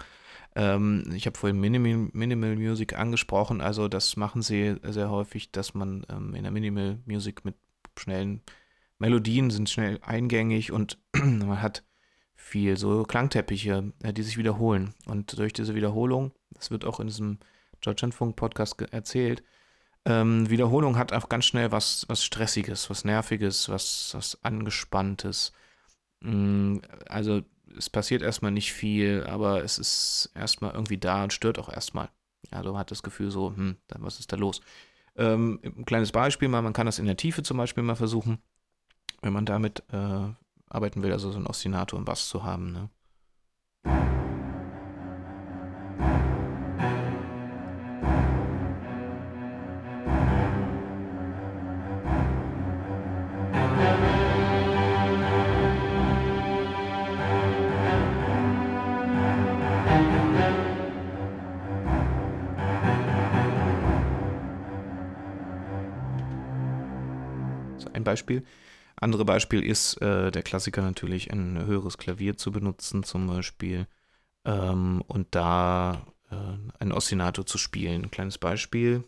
[0.54, 5.74] Ähm, ich habe vorhin Minimal, Minimal Music angesprochen, also das machen sie sehr häufig, dass
[5.74, 7.56] man ähm, in der Minimal Music mit
[7.98, 8.42] schnellen
[8.98, 11.84] Melodien sind schnell eingängig und man hat
[12.34, 14.94] viel so Klangteppiche, äh, die sich wiederholen.
[15.06, 17.38] Und durch diese Wiederholung, das wird auch in diesem
[17.82, 19.42] Deutschlandfunk-Podcast erzählt,
[20.06, 25.52] ähm, Wiederholung hat auch ganz schnell was, was Stressiges, was Nerviges, was, was Angespanntes.
[26.20, 27.42] Mm, also
[27.76, 32.08] es passiert erstmal nicht viel, aber es ist erstmal irgendwie da und stört auch erstmal.
[32.52, 34.60] Also man hat das Gefühl so, hm, was ist da los?
[35.16, 38.38] Ähm, ein kleines Beispiel mal, man kann das in der Tiefe zum Beispiel mal versuchen,
[39.22, 40.28] wenn man damit äh,
[40.68, 42.72] arbeiten will, also so einen Ostinator und Bass zu haben.
[42.72, 44.15] Ne?
[68.16, 68.44] Beispiel.
[68.98, 73.86] Andere Beispiel ist äh, der Klassiker natürlich, ein höheres Klavier zu benutzen zum Beispiel
[74.46, 76.34] ähm, und da äh,
[76.78, 78.04] einen Ostinato zu spielen.
[78.04, 79.04] Ein kleines Beispiel.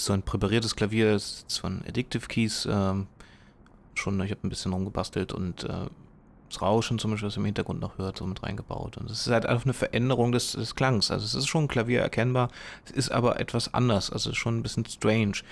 [0.00, 2.66] Ist so ein präpariertes Klavier, das ist von Addictive Keys.
[2.70, 3.06] Ähm,
[3.94, 5.86] schon, ich habe ein bisschen rumgebastelt und äh,
[6.48, 8.96] das Rauschen zum Beispiel, was im Hintergrund noch hört, so mit reingebaut.
[8.96, 11.10] Und es ist halt einfach eine Veränderung des, des Klangs.
[11.10, 12.50] Also es ist schon ein Klavier erkennbar,
[12.84, 14.10] es ist aber etwas anders.
[14.10, 15.42] Also es ist schon ein bisschen strange.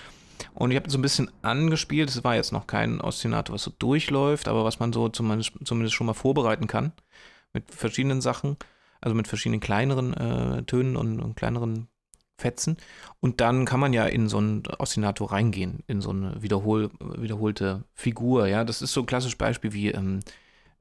[0.53, 3.71] Und ich habe so ein bisschen angespielt, es war jetzt noch kein Ostinato, was so
[3.77, 6.91] durchläuft, aber was man so zumindest, zumindest schon mal vorbereiten kann
[7.53, 8.57] mit verschiedenen Sachen,
[9.01, 11.87] also mit verschiedenen kleineren äh, Tönen und, und, kleineren
[12.39, 12.77] Fetzen.
[13.19, 17.83] Und dann kann man ja in so ein Ostinato reingehen, in so eine wiederhol, wiederholte
[17.93, 18.47] Figur.
[18.47, 20.21] Ja, das ist so ein klassisches Beispiel wie ähm,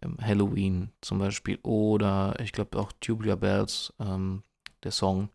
[0.02, 4.42] ähm Halloween zum Beispiel oder ich glaube auch Tubular Bells, ähm,
[4.82, 5.28] der Song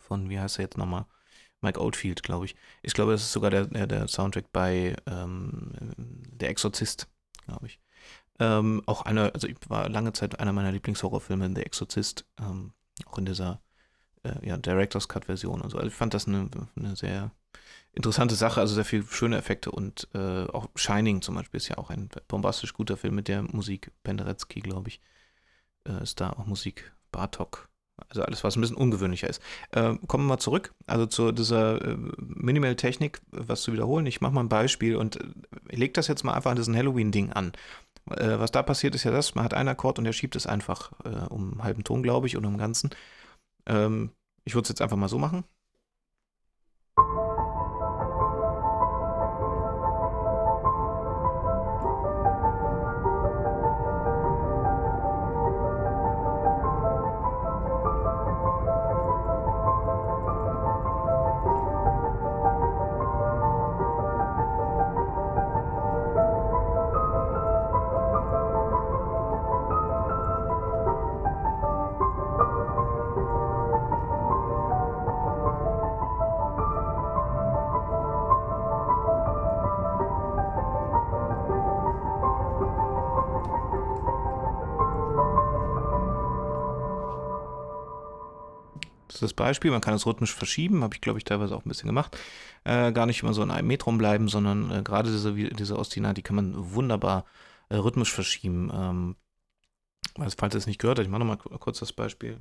[0.00, 1.06] von, wie heißt er jetzt nochmal?
[1.60, 2.56] Mike Oldfield, glaube ich.
[2.82, 7.08] Ich glaube, das ist sogar der, der, der Soundtrack bei ähm, Der Exorzist,
[7.46, 7.80] glaube ich.
[8.38, 12.72] Ähm, auch einer, also ich war lange Zeit einer meiner Lieblingshorrorfilme, Der Exorzist, ähm,
[13.06, 13.60] auch in dieser
[14.22, 15.78] äh, ja, Director's Cut-Version und so.
[15.78, 17.30] Also ich fand das eine, eine, sehr
[17.92, 21.78] interessante Sache, also sehr viele schöne Effekte und äh, auch Shining zum Beispiel ist ja
[21.78, 23.90] auch ein bombastisch guter Film mit der Musik.
[24.04, 25.00] Penderecki, glaube ich,
[25.86, 26.92] äh, ist da auch Musik.
[27.12, 27.70] Bartok
[28.08, 29.42] also alles, was ein bisschen ungewöhnlicher ist.
[29.72, 34.06] Äh, kommen wir mal zurück, also zu dieser äh, Minimal-Technik, was zu wiederholen.
[34.06, 37.32] Ich mache mal ein Beispiel und äh, lege das jetzt mal einfach an diesen Halloween-Ding
[37.32, 37.52] an.
[38.10, 40.46] Äh, was da passiert, ist ja das, man hat einen Akkord und der schiebt es
[40.46, 42.90] einfach äh, um einen halben Ton, glaube ich, oder um den ganzen.
[43.66, 44.12] Ähm,
[44.44, 45.44] ich würde es jetzt einfach mal so machen.
[89.22, 89.70] Das Beispiel.
[89.70, 92.16] Man kann es rhythmisch verschieben, habe ich glaube ich teilweise auch ein bisschen gemacht.
[92.64, 96.12] Äh, gar nicht immer so in einem Metrum bleiben, sondern äh, gerade diese, diese Ostina,
[96.12, 97.24] die kann man wunderbar
[97.68, 98.70] äh, rhythmisch verschieben.
[98.72, 99.16] Ähm,
[100.36, 102.40] falls ihr es nicht gehört habt, ich mache nochmal kurz das Beispiel.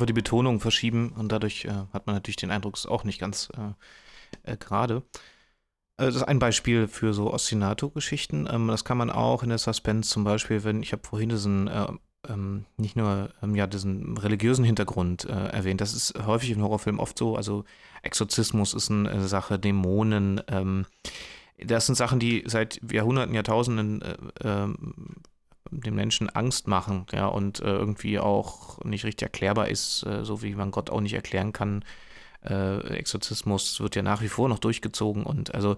[0.00, 3.04] Einfach die Betonung verschieben und dadurch äh, hat man natürlich den Eindruck, es ist auch
[3.04, 5.02] nicht ganz äh, äh, gerade.
[5.98, 8.48] Äh, das ist ein Beispiel für so Ostinato-Geschichten.
[8.50, 11.68] Ähm, das kann man auch in der Suspense zum Beispiel, wenn ich habe vorhin diesen
[11.68, 11.86] äh,
[12.28, 15.82] ähm, nicht nur ähm, ja diesen religiösen Hintergrund äh, erwähnt.
[15.82, 17.36] Das ist häufig im Horrorfilm oft so.
[17.36, 17.64] Also
[18.02, 20.40] Exorzismus ist eine Sache, Dämonen.
[20.48, 20.86] Ähm,
[21.62, 24.94] das sind Sachen, die seit Jahrhunderten, Jahrtausenden äh, ähm,
[25.70, 30.42] den Menschen Angst machen, ja, und äh, irgendwie auch nicht richtig erklärbar ist, äh, so
[30.42, 31.84] wie man Gott auch nicht erklären kann.
[32.44, 35.76] Äh, Exorzismus wird ja nach wie vor noch durchgezogen und also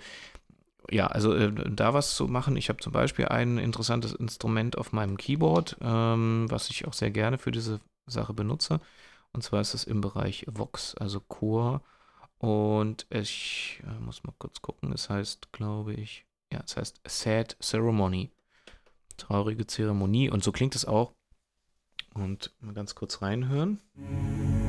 [0.91, 2.57] ja, also äh, da was zu machen.
[2.57, 7.11] Ich habe zum Beispiel ein interessantes Instrument auf meinem Keyboard, ähm, was ich auch sehr
[7.11, 8.81] gerne für diese Sache benutze.
[9.33, 11.83] Und zwar ist es im Bereich Vox, also Chor.
[12.39, 14.93] Und ich äh, muss mal kurz gucken.
[14.93, 18.31] Es heißt, glaube ich, ja, es heißt Sad Ceremony
[19.23, 20.31] traurige Zeremonie.
[20.31, 21.13] Und so klingt es auch.
[22.15, 23.81] Und mal ganz kurz reinhören.
[23.95, 24.62] Genau,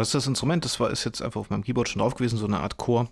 [0.00, 0.64] das ist das Instrument.
[0.64, 3.08] Das war ist jetzt einfach auf meinem Keyboard schon drauf gewesen, so eine Art Chor.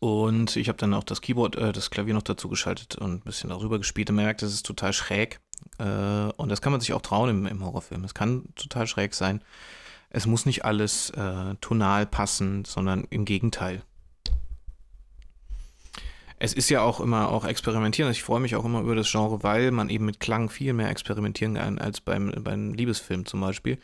[0.00, 3.20] Und ich habe dann auch das Keyboard, äh, das Klavier noch dazu geschaltet und ein
[3.20, 5.40] bisschen darüber gespielt und merkt, das ist total schräg.
[5.78, 5.84] Äh,
[6.36, 8.04] und das kann man sich auch trauen im, im Horrorfilm.
[8.04, 9.42] Es kann total schräg sein.
[10.10, 13.82] Es muss nicht alles äh, tonal passen, sondern im Gegenteil.
[16.38, 18.10] Es ist ja auch immer auch experimentieren.
[18.10, 20.90] Ich freue mich auch immer über das Genre, weil man eben mit Klang viel mehr
[20.90, 23.78] experimentieren kann als beim, beim Liebesfilm zum Beispiel.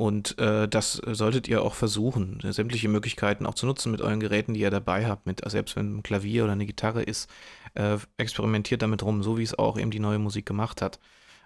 [0.00, 4.54] Und äh, das solltet ihr auch versuchen, sämtliche Möglichkeiten auch zu nutzen mit euren Geräten,
[4.54, 7.28] die ihr dabei habt, mit, selbst wenn ein Klavier oder eine Gitarre ist,
[7.74, 11.00] äh, experimentiert damit rum, so wie es auch eben die neue Musik gemacht hat.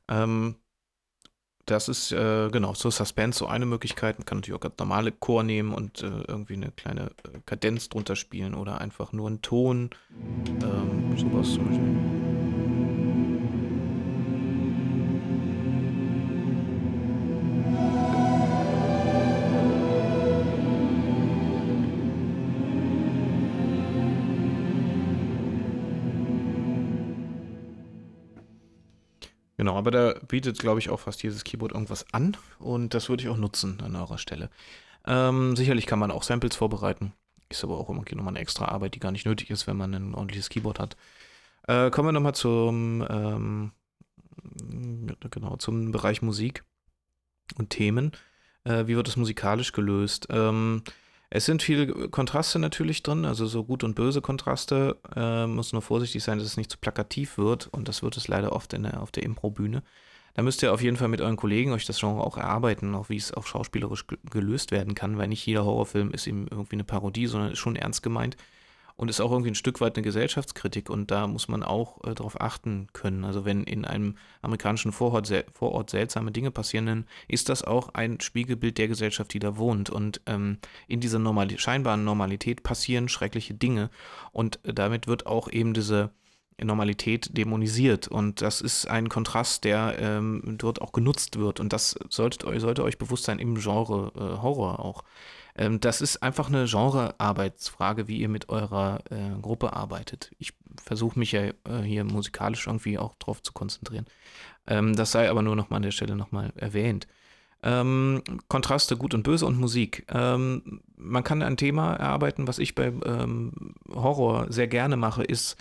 [0.07, 0.55] Ähm,
[1.67, 4.21] das ist äh, genau so Suspense, so eine Möglichkeit.
[4.21, 7.89] Man kann natürlich auch ganz normale Chor nehmen und äh, irgendwie eine kleine äh, Kadenz
[7.89, 9.91] drunter spielen oder einfach nur einen Ton.
[10.63, 12.24] Ähm, sowas zum Beispiel.
[29.85, 33.29] Aber da bietet, glaube ich, auch fast jedes Keyboard irgendwas an und das würde ich
[33.29, 34.49] auch nutzen an eurer Stelle.
[35.07, 37.13] Ähm, sicherlich kann man auch Samples vorbereiten.
[37.51, 39.93] Ist aber auch immer nochmal eine extra Arbeit, die gar nicht nötig ist, wenn man
[39.93, 40.97] ein ordentliches Keyboard hat.
[41.69, 43.73] Äh, kommen wir nochmal zum, ähm,
[45.31, 46.65] genau, zum Bereich Musik
[47.59, 48.13] und Themen.
[48.65, 50.29] Äh, wie wird das musikalisch gelöst?
[50.31, 50.83] Ähm,
[51.37, 54.99] es sind viele Kontraste natürlich drin, also so gut und böse Kontraste.
[55.17, 57.67] Äh, muss nur vorsichtig sein, dass es nicht zu plakativ wird.
[57.73, 59.83] Und das wird es leider oft in der, auf der Impro-Bühne.
[60.35, 63.09] Da müsst ihr auf jeden Fall mit euren Kollegen euch das Genre auch erarbeiten, auch
[63.09, 66.85] wie es auch schauspielerisch gelöst werden kann, weil nicht jeder Horrorfilm ist eben irgendwie eine
[66.85, 68.37] Parodie, sondern ist schon ernst gemeint
[68.97, 72.15] und ist auch irgendwie ein Stück weit eine Gesellschaftskritik und da muss man auch äh,
[72.15, 73.25] darauf achten können.
[73.25, 78.21] Also wenn in einem amerikanischen Vorort, Vorort, seltsame Dinge passieren, dann ist das auch ein
[78.21, 83.55] Spiegelbild der Gesellschaft, die da wohnt und ähm, in dieser Normali scheinbaren Normalität passieren schreckliche
[83.55, 83.91] Dinge
[84.33, 86.11] und damit wird auch eben diese
[86.63, 91.99] Normalität dämonisiert und das ist ein Kontrast, der ähm, dort auch genutzt wird und das
[92.11, 95.03] solltet, sollte euch bewusst sein im Genre äh, Horror auch.
[95.57, 100.33] Ähm, das ist einfach eine Genrearbeitsfrage, wie ihr mit eurer äh, Gruppe arbeitet.
[100.39, 100.53] Ich
[100.83, 104.07] versuche mich ja äh, hier musikalisch irgendwie auch drauf zu konzentrieren.
[104.67, 107.07] Ähm, das sei aber nur noch mal an der Stelle nochmal erwähnt.
[107.63, 110.07] Ähm, Kontraste gut und böse und Musik.
[110.13, 115.57] Ähm, man kann ein Thema erarbeiten, was ich bei ähm, Horror sehr gerne mache, ist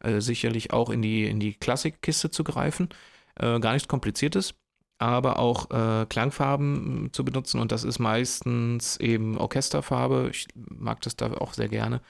[0.00, 2.88] äh, sicherlich auch in die, in die Klassikkiste zu greifen.
[3.36, 4.54] Äh, gar nichts Kompliziertes
[4.98, 10.30] aber auch äh, Klangfarben zu benutzen und das ist meistens eben Orchesterfarbe.
[10.30, 12.00] Ich mag das da auch sehr gerne.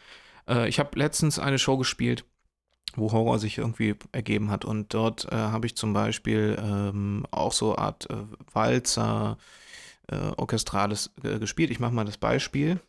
[0.49, 2.25] Äh, ich habe letztens eine Show gespielt,
[2.97, 7.53] wo Horror sich irgendwie ergeben hat und dort äh, habe ich zum Beispiel ähm, auch
[7.53, 8.17] so eine Art äh,
[8.53, 9.39] Walzer,
[10.09, 11.71] äh, Orchestrales äh, gespielt.
[11.71, 12.81] Ich mache mal das Beispiel.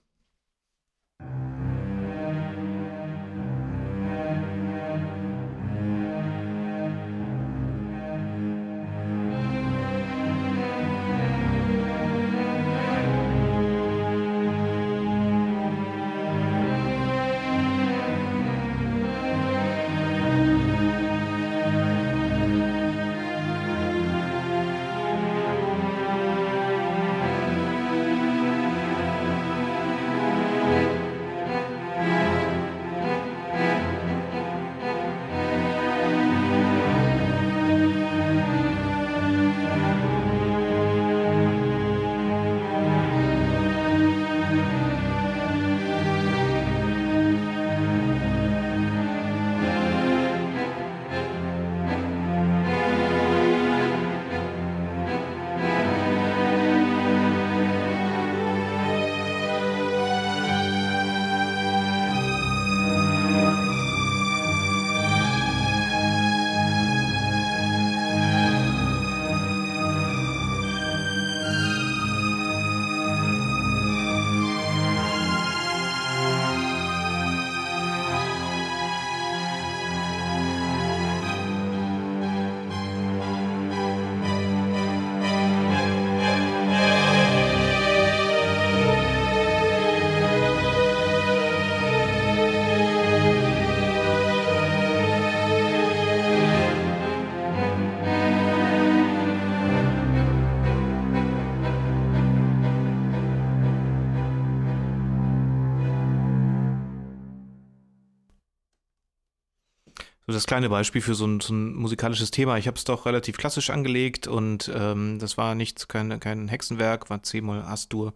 [110.45, 112.59] Das kleine Beispiel für so ein, so ein musikalisches Thema.
[112.59, 117.09] Ich habe es doch relativ klassisch angelegt und ähm, das war nichts, kein, kein Hexenwerk,
[117.09, 118.13] war C-Moll Astur.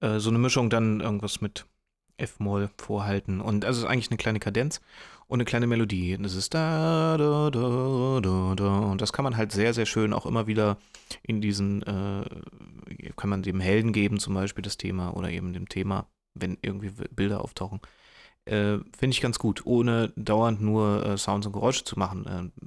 [0.00, 1.64] Äh, so eine Mischung dann irgendwas mit
[2.16, 3.40] F-Moll vorhalten.
[3.40, 4.80] Und also es ist eigentlich eine kleine Kadenz
[5.28, 6.18] und eine kleine Melodie.
[6.20, 8.78] Das ist da, da, da, da, da.
[8.80, 10.78] Und das kann man halt sehr, sehr schön auch immer wieder
[11.22, 12.24] in diesen, äh,
[13.14, 16.90] kann man dem Helden geben, zum Beispiel das Thema, oder eben dem Thema, wenn irgendwie
[17.14, 17.80] Bilder auftauchen.
[18.46, 22.26] Äh, Finde ich ganz gut, ohne dauernd nur äh, Sounds und Geräusche zu machen.
[22.26, 22.66] Äh,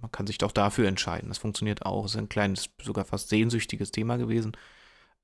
[0.00, 1.28] man kann sich doch dafür entscheiden.
[1.28, 2.04] Das funktioniert auch.
[2.04, 4.56] Es ist ein kleines, sogar fast sehnsüchtiges Thema gewesen,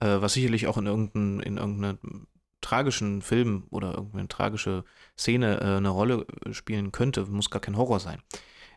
[0.01, 2.27] äh, was sicherlich auch in irgendeinem in irgendeinem
[2.61, 4.85] tragischen Film oder irgendeine tragische
[5.19, 7.27] Szene äh, eine Rolle spielen könnte.
[7.27, 8.23] Muss gar kein Horror sein.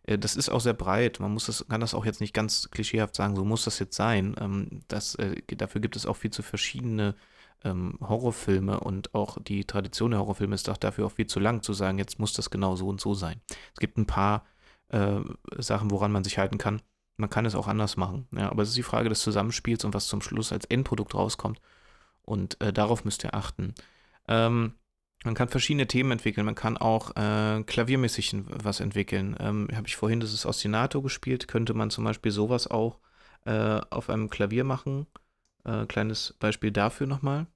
[0.03, 1.19] Äh, das ist auch sehr breit.
[1.19, 3.95] Man muss das, kann das auch jetzt nicht ganz klischeehaft sagen, so muss das jetzt
[3.95, 4.35] sein.
[4.39, 7.15] Ähm, das, äh, dafür gibt es auch viel zu verschiedene
[7.65, 11.61] ähm, Horrorfilme und auch die Tradition der Horrorfilme ist auch dafür auch viel zu lang
[11.61, 13.41] zu sagen, jetzt muss das genau so und so sein.
[13.73, 14.45] Es gibt ein paar
[14.89, 15.19] äh,
[15.57, 16.81] Sachen, woran man sich halten kann.
[17.17, 18.27] Man kann es auch anders machen.
[18.31, 21.59] Ja, aber es ist die Frage des Zusammenspiels und was zum Schluss als Endprodukt rauskommt.
[22.23, 23.73] Und äh, darauf müsst ihr achten.
[24.27, 24.73] Ähm,
[25.23, 26.45] man kann verschiedene Themen entwickeln.
[26.45, 29.35] Man kann auch äh, klaviermäßig was entwickeln.
[29.39, 31.47] Ähm, Habe ich vorhin das ist Ostinato gespielt.
[31.47, 32.99] Könnte man zum Beispiel sowas auch
[33.45, 35.07] äh, auf einem Klavier machen.
[35.63, 37.47] Äh, kleines Beispiel dafür nochmal.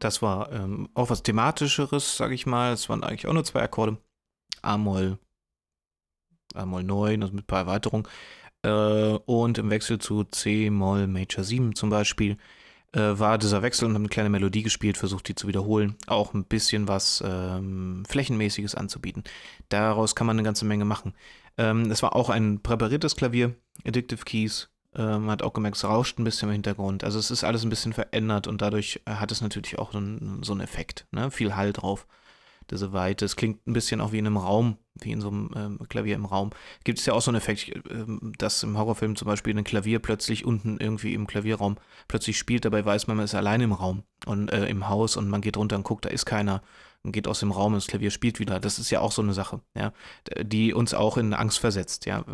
[0.00, 2.72] Das war ähm, auch was Thematischeres, sage ich mal.
[2.72, 3.98] Es waren eigentlich auch nur zwei Akkorde.
[4.62, 5.18] A-Moll,
[6.54, 8.08] A-Moll 9, also mit ein paar Erweiterungen.
[8.62, 8.68] Äh,
[9.26, 12.36] und im Wechsel zu C-Moll Major 7 zum Beispiel
[12.92, 15.96] äh, war dieser Wechsel und haben eine kleine Melodie gespielt, versucht die zu wiederholen.
[16.06, 19.24] Auch ein bisschen was ähm, Flächenmäßiges anzubieten.
[19.68, 21.14] Daraus kann man eine ganze Menge machen.
[21.56, 23.54] Ähm, es war auch ein präpariertes Klavier,
[23.86, 27.04] Addictive Keys, ähm, hat auch gemerkt, es rauscht ein bisschen im Hintergrund.
[27.04, 30.52] Also es ist alles ein bisschen verändert und dadurch hat es natürlich auch einen, so
[30.52, 31.06] einen Effekt.
[31.12, 31.30] Ne?
[31.30, 32.06] Viel Hall drauf,
[32.70, 33.24] diese Weite.
[33.24, 36.16] Es klingt ein bisschen auch wie in einem Raum, wie in so einem ähm, Klavier
[36.16, 36.50] im Raum.
[36.84, 40.00] Gibt es ja auch so einen Effekt, ähm, dass im Horrorfilm zum Beispiel ein Klavier
[40.00, 41.76] plötzlich unten irgendwie im Klavierraum
[42.08, 42.64] plötzlich spielt.
[42.64, 45.56] Dabei weiß man, man ist allein im Raum und äh, im Haus und man geht
[45.56, 46.62] runter und guckt, da ist keiner
[47.02, 48.60] und geht aus dem Raum und das Klavier spielt wieder.
[48.60, 49.92] Das ist ja auch so eine Sache, ja,
[50.42, 52.24] die uns auch in Angst versetzt, ja.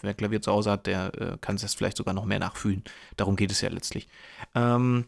[0.00, 2.84] Wer Klavier zu Hause hat, der äh, kann es vielleicht sogar noch mehr nachfühlen.
[3.16, 4.08] Darum geht es ja letztlich.
[4.54, 5.06] Ähm,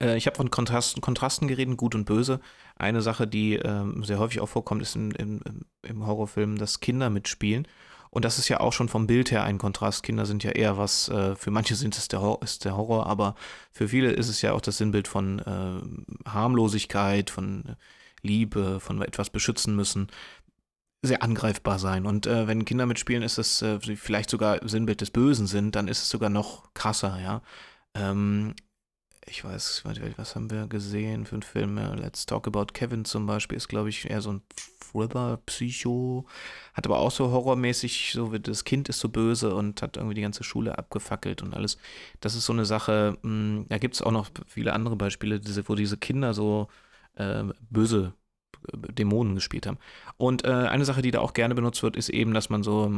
[0.00, 2.40] äh, ich habe von Kontrasten, Kontrasten geredet, gut und böse.
[2.76, 5.40] Eine Sache, die ähm, sehr häufig auch vorkommt, ist im, im,
[5.82, 7.66] im Horrorfilm, dass Kinder mitspielen.
[8.14, 10.04] Und das ist ja auch schon vom Bild her ein Kontrast.
[10.04, 13.06] Kinder sind ja eher was, äh, für manche sind es der, Hor ist der Horror,
[13.06, 13.34] aber
[13.72, 17.74] für viele ist es ja auch das Sinnbild von äh, Harmlosigkeit, von
[18.22, 20.06] Liebe, von etwas beschützen müssen,
[21.02, 22.06] sehr angreifbar sein.
[22.06, 25.88] Und äh, wenn Kinder mitspielen, ist es äh, vielleicht sogar Sinnbild des Bösen sind, dann
[25.88, 27.42] ist es sogar noch krasser, ja.
[27.94, 28.54] Ähm,
[29.26, 29.84] ich weiß,
[30.16, 31.76] was haben wir gesehen für einen Film?
[31.76, 34.42] Let's Talk About Kevin zum Beispiel ist, glaube ich, eher so ein
[34.80, 36.26] Thriller, Psycho,
[36.72, 40.14] hat aber auch so horrormäßig, so wie das Kind ist so böse und hat irgendwie
[40.14, 41.78] die ganze Schule abgefackelt und alles.
[42.20, 45.40] Das ist so eine Sache, mh, hm, da gibt es auch noch viele andere Beispiele,
[45.40, 46.68] diese, wo diese Kinder so
[47.16, 48.14] äh, böse
[48.72, 49.78] Dämonen gespielt haben.
[50.16, 52.90] Und äh, eine Sache, die da auch gerne benutzt wird, ist eben, dass man so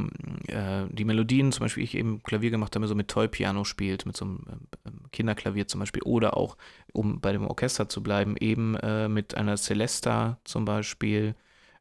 [0.46, 4.16] äh, die Melodien, zum Beispiel ich eben Klavier gemacht habe, so mit Toy-Piano spielt, mit
[4.16, 4.44] so einem
[4.84, 6.56] äh, Kinderklavier zum Beispiel, oder auch,
[6.92, 11.34] um bei dem Orchester zu bleiben, eben äh, mit einer Celesta zum Beispiel.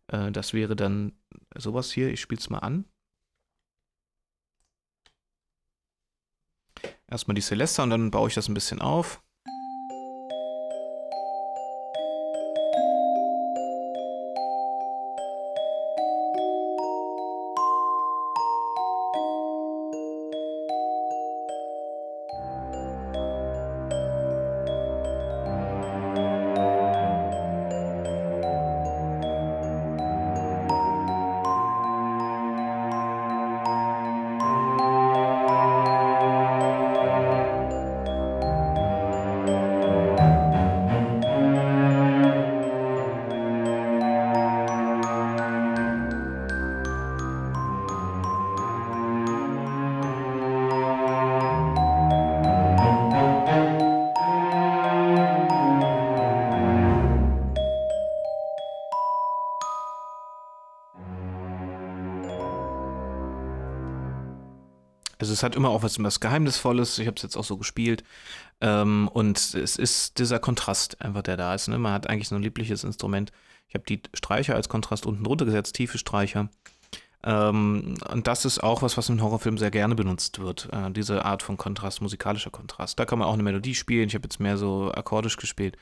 [0.07, 1.13] Äh, das wäre dann
[1.55, 2.85] sowas hier, ich spiele es mal an.
[7.07, 9.21] Erstmal die Celesta und dann baue ich das ein bisschen auf.
[65.35, 66.97] Es hat immer auch was, was Geheimnisvolles.
[66.99, 68.03] Ich habe es jetzt auch so gespielt.
[68.61, 71.67] Ähm, und es ist dieser Kontrast einfach, der da ist.
[71.67, 71.77] Ne?
[71.77, 73.31] Man hat eigentlich so ein liebliches Instrument.
[73.67, 76.49] Ich habe die Streicher als Kontrast unten drunter gesetzt, tiefe Streicher.
[77.23, 80.69] Ähm, und das ist auch was, was im Horrorfilm sehr gerne benutzt wird.
[80.71, 82.97] Äh, diese Art von Kontrast, musikalischer Kontrast.
[82.97, 84.07] Da kann man auch eine Melodie spielen.
[84.07, 85.77] Ich habe jetzt mehr so akkordisch gespielt.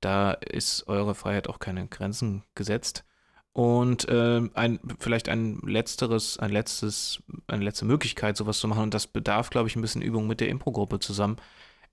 [0.00, 3.04] Da ist eure Freiheit auch keine Grenzen gesetzt.
[3.52, 8.94] Und äh, ein, vielleicht ein letzteres, ein letztes, eine letzte Möglichkeit, sowas zu machen, und
[8.94, 11.36] das bedarf, glaube ich, ein bisschen Übung mit der Impro-Gruppe zusammen,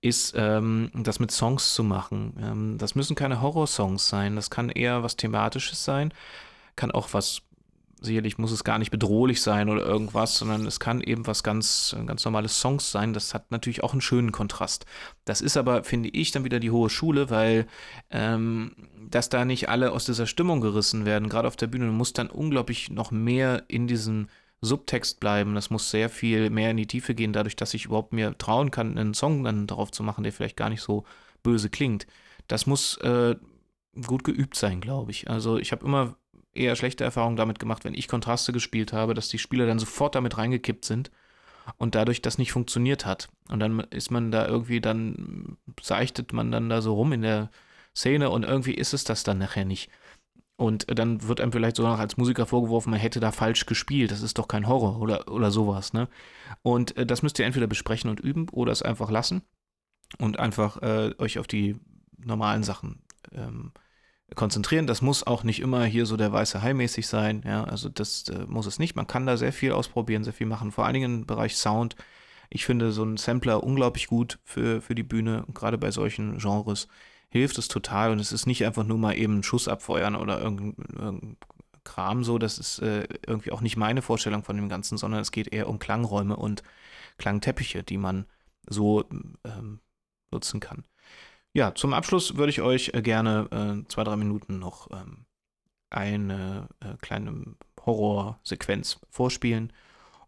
[0.01, 2.35] ist, ähm, das mit Songs zu machen.
[2.39, 6.13] Ähm, das müssen keine Horror-Songs sein, das kann eher was Thematisches sein,
[6.75, 7.41] kann auch was
[7.99, 11.95] sicherlich muss es gar nicht bedrohlich sein oder irgendwas, sondern es kann eben was ganz,
[12.05, 13.13] ganz normales Songs sein.
[13.13, 14.85] Das hat natürlich auch einen schönen Kontrast.
[15.25, 17.67] Das ist aber, finde ich, dann wieder die hohe Schule, weil
[18.11, 18.75] ähm,
[19.09, 22.29] dass da nicht alle aus dieser Stimmung gerissen werden, gerade auf der Bühne, muss dann
[22.29, 24.27] unglaublich noch mehr in diesem
[24.61, 25.55] Subtext bleiben.
[25.55, 28.71] Das muss sehr viel mehr in die Tiefe gehen, dadurch, dass ich überhaupt mir trauen
[28.71, 31.03] kann, einen Song dann darauf zu machen, der vielleicht gar nicht so
[31.43, 32.07] böse klingt.
[32.47, 33.35] Das muss äh,
[34.05, 35.29] gut geübt sein, glaube ich.
[35.29, 36.15] Also ich habe immer
[36.57, 40.15] eher schlechte Erfahrungen damit gemacht, wenn ich Kontraste gespielt habe, dass die Spieler dann sofort
[40.15, 41.11] damit reingekippt sind
[41.77, 43.29] und dadurch das nicht funktioniert hat.
[43.49, 47.49] Und dann ist man da irgendwie, dann seichtet man dann da so rum in der
[47.95, 49.89] Szene und irgendwie ist es das dann nachher nicht.
[50.55, 54.09] Und dann wird einem vielleicht so noch als Musiker vorgeworfen, man hätte da falsch gespielt.
[54.11, 56.07] Das ist doch kein Horror oder, oder sowas, ne?
[56.63, 59.43] Und äh, das müsst ihr entweder besprechen und üben oder es einfach lassen
[60.17, 61.75] und einfach äh, euch auf die
[62.17, 63.03] normalen Sachen
[63.33, 63.71] ähm,
[64.35, 64.87] konzentrieren.
[64.87, 67.43] Das muss auch nicht immer hier so der weiße Hai mäßig sein.
[67.45, 68.95] Ja, also das äh, muss es nicht.
[68.95, 70.71] Man kann da sehr viel ausprobieren, sehr viel machen.
[70.71, 71.95] Vor allen Dingen im Bereich Sound.
[72.49, 75.45] Ich finde so ein Sampler unglaublich gut für, für die Bühne.
[75.53, 76.87] Gerade bei solchen Genres
[77.29, 78.11] hilft es total.
[78.11, 81.37] Und es ist nicht einfach nur mal eben einen Schuss abfeuern oder irgendein, irgendein
[81.83, 82.37] Kram so.
[82.37, 85.69] Das ist äh, irgendwie auch nicht meine Vorstellung von dem Ganzen, sondern es geht eher
[85.69, 86.63] um Klangräume und
[87.17, 88.25] Klangteppiche, die man
[88.69, 89.05] so
[89.43, 89.79] ähm,
[90.31, 90.83] nutzen kann.
[91.57, 95.25] Ja, zum Abschluss würde ich euch äh, gerne äh, zwei, drei Minuten noch ähm,
[95.89, 99.73] eine äh, kleine Horrorsequenz vorspielen.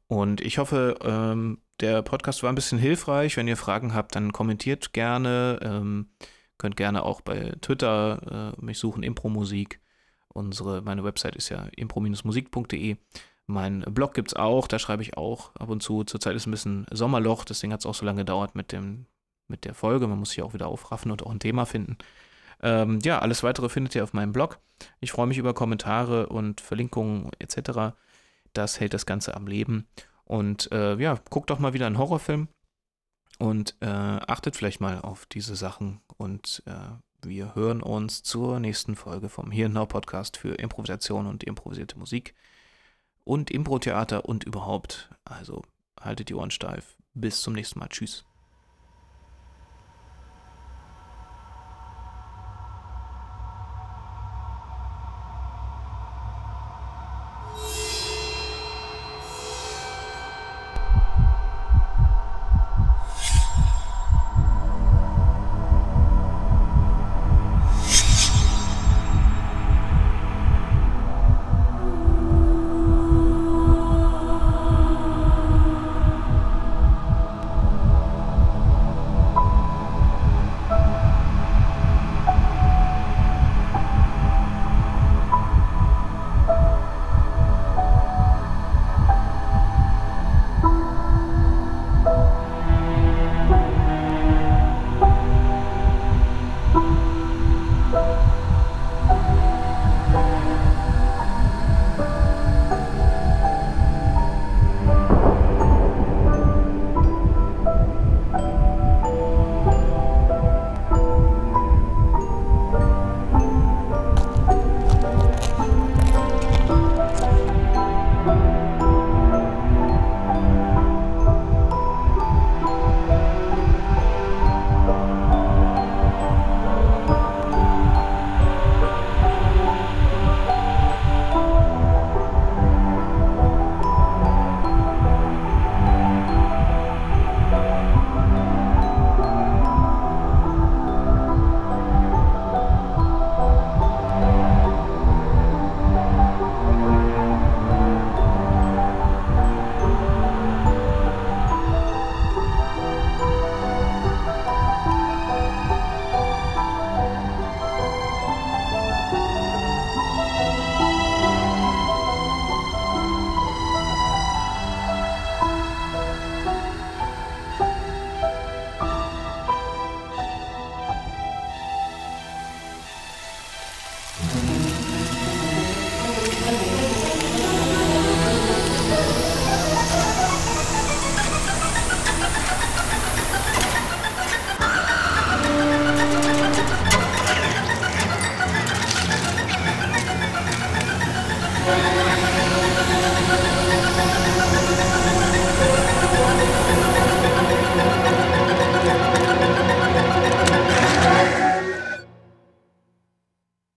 [0.08, 3.38] Und ich hoffe, ähm, der Podcast war ein bisschen hilfreich.
[3.38, 5.60] Wenn ihr Fragen habt, dann kommentiert gerne.
[5.62, 6.10] Ähm,
[6.58, 9.82] könnt gerne auch bei Twitter äh, mich suchen, Impromusik.
[10.30, 12.98] Unsere, meine Website ist ja impro-musik.de.
[13.46, 16.04] Mein Blog gibt es auch, da schreibe ich auch ab und zu.
[16.06, 19.06] Zurzeit ist ein bisschen Sommerloch, deswegen hat es auch so lange gedauert mit dem
[19.50, 20.08] mit der Folge.
[20.08, 21.97] Man muss sich auch wieder aufraffen und auch ein Thema finden.
[22.62, 24.60] Ähm, ja, alles weitere findet ihr auf meinem Blog.
[25.00, 27.95] Ich freue mich über Kommentare und Verlinkungen etc.
[28.54, 29.88] Das hält das Ganze am Leben.
[30.26, 32.50] Und äh, ja, guckt doch mal wieder einen Horrorfilm
[33.39, 36.02] und äh, achtet vielleicht mal auf diese Sachen.
[36.18, 36.74] Und äh,
[37.26, 42.36] wir hören uns zur nächsten Folge vom Here Now Podcast für Improvisation und improvisierte Musik
[43.24, 45.10] und Impro-Theater und überhaupt.
[45.26, 45.64] Also
[46.00, 46.95] haltet die Ohren steif.
[47.14, 47.89] Bis zum nächsten Mal.
[47.89, 48.29] Tschüss.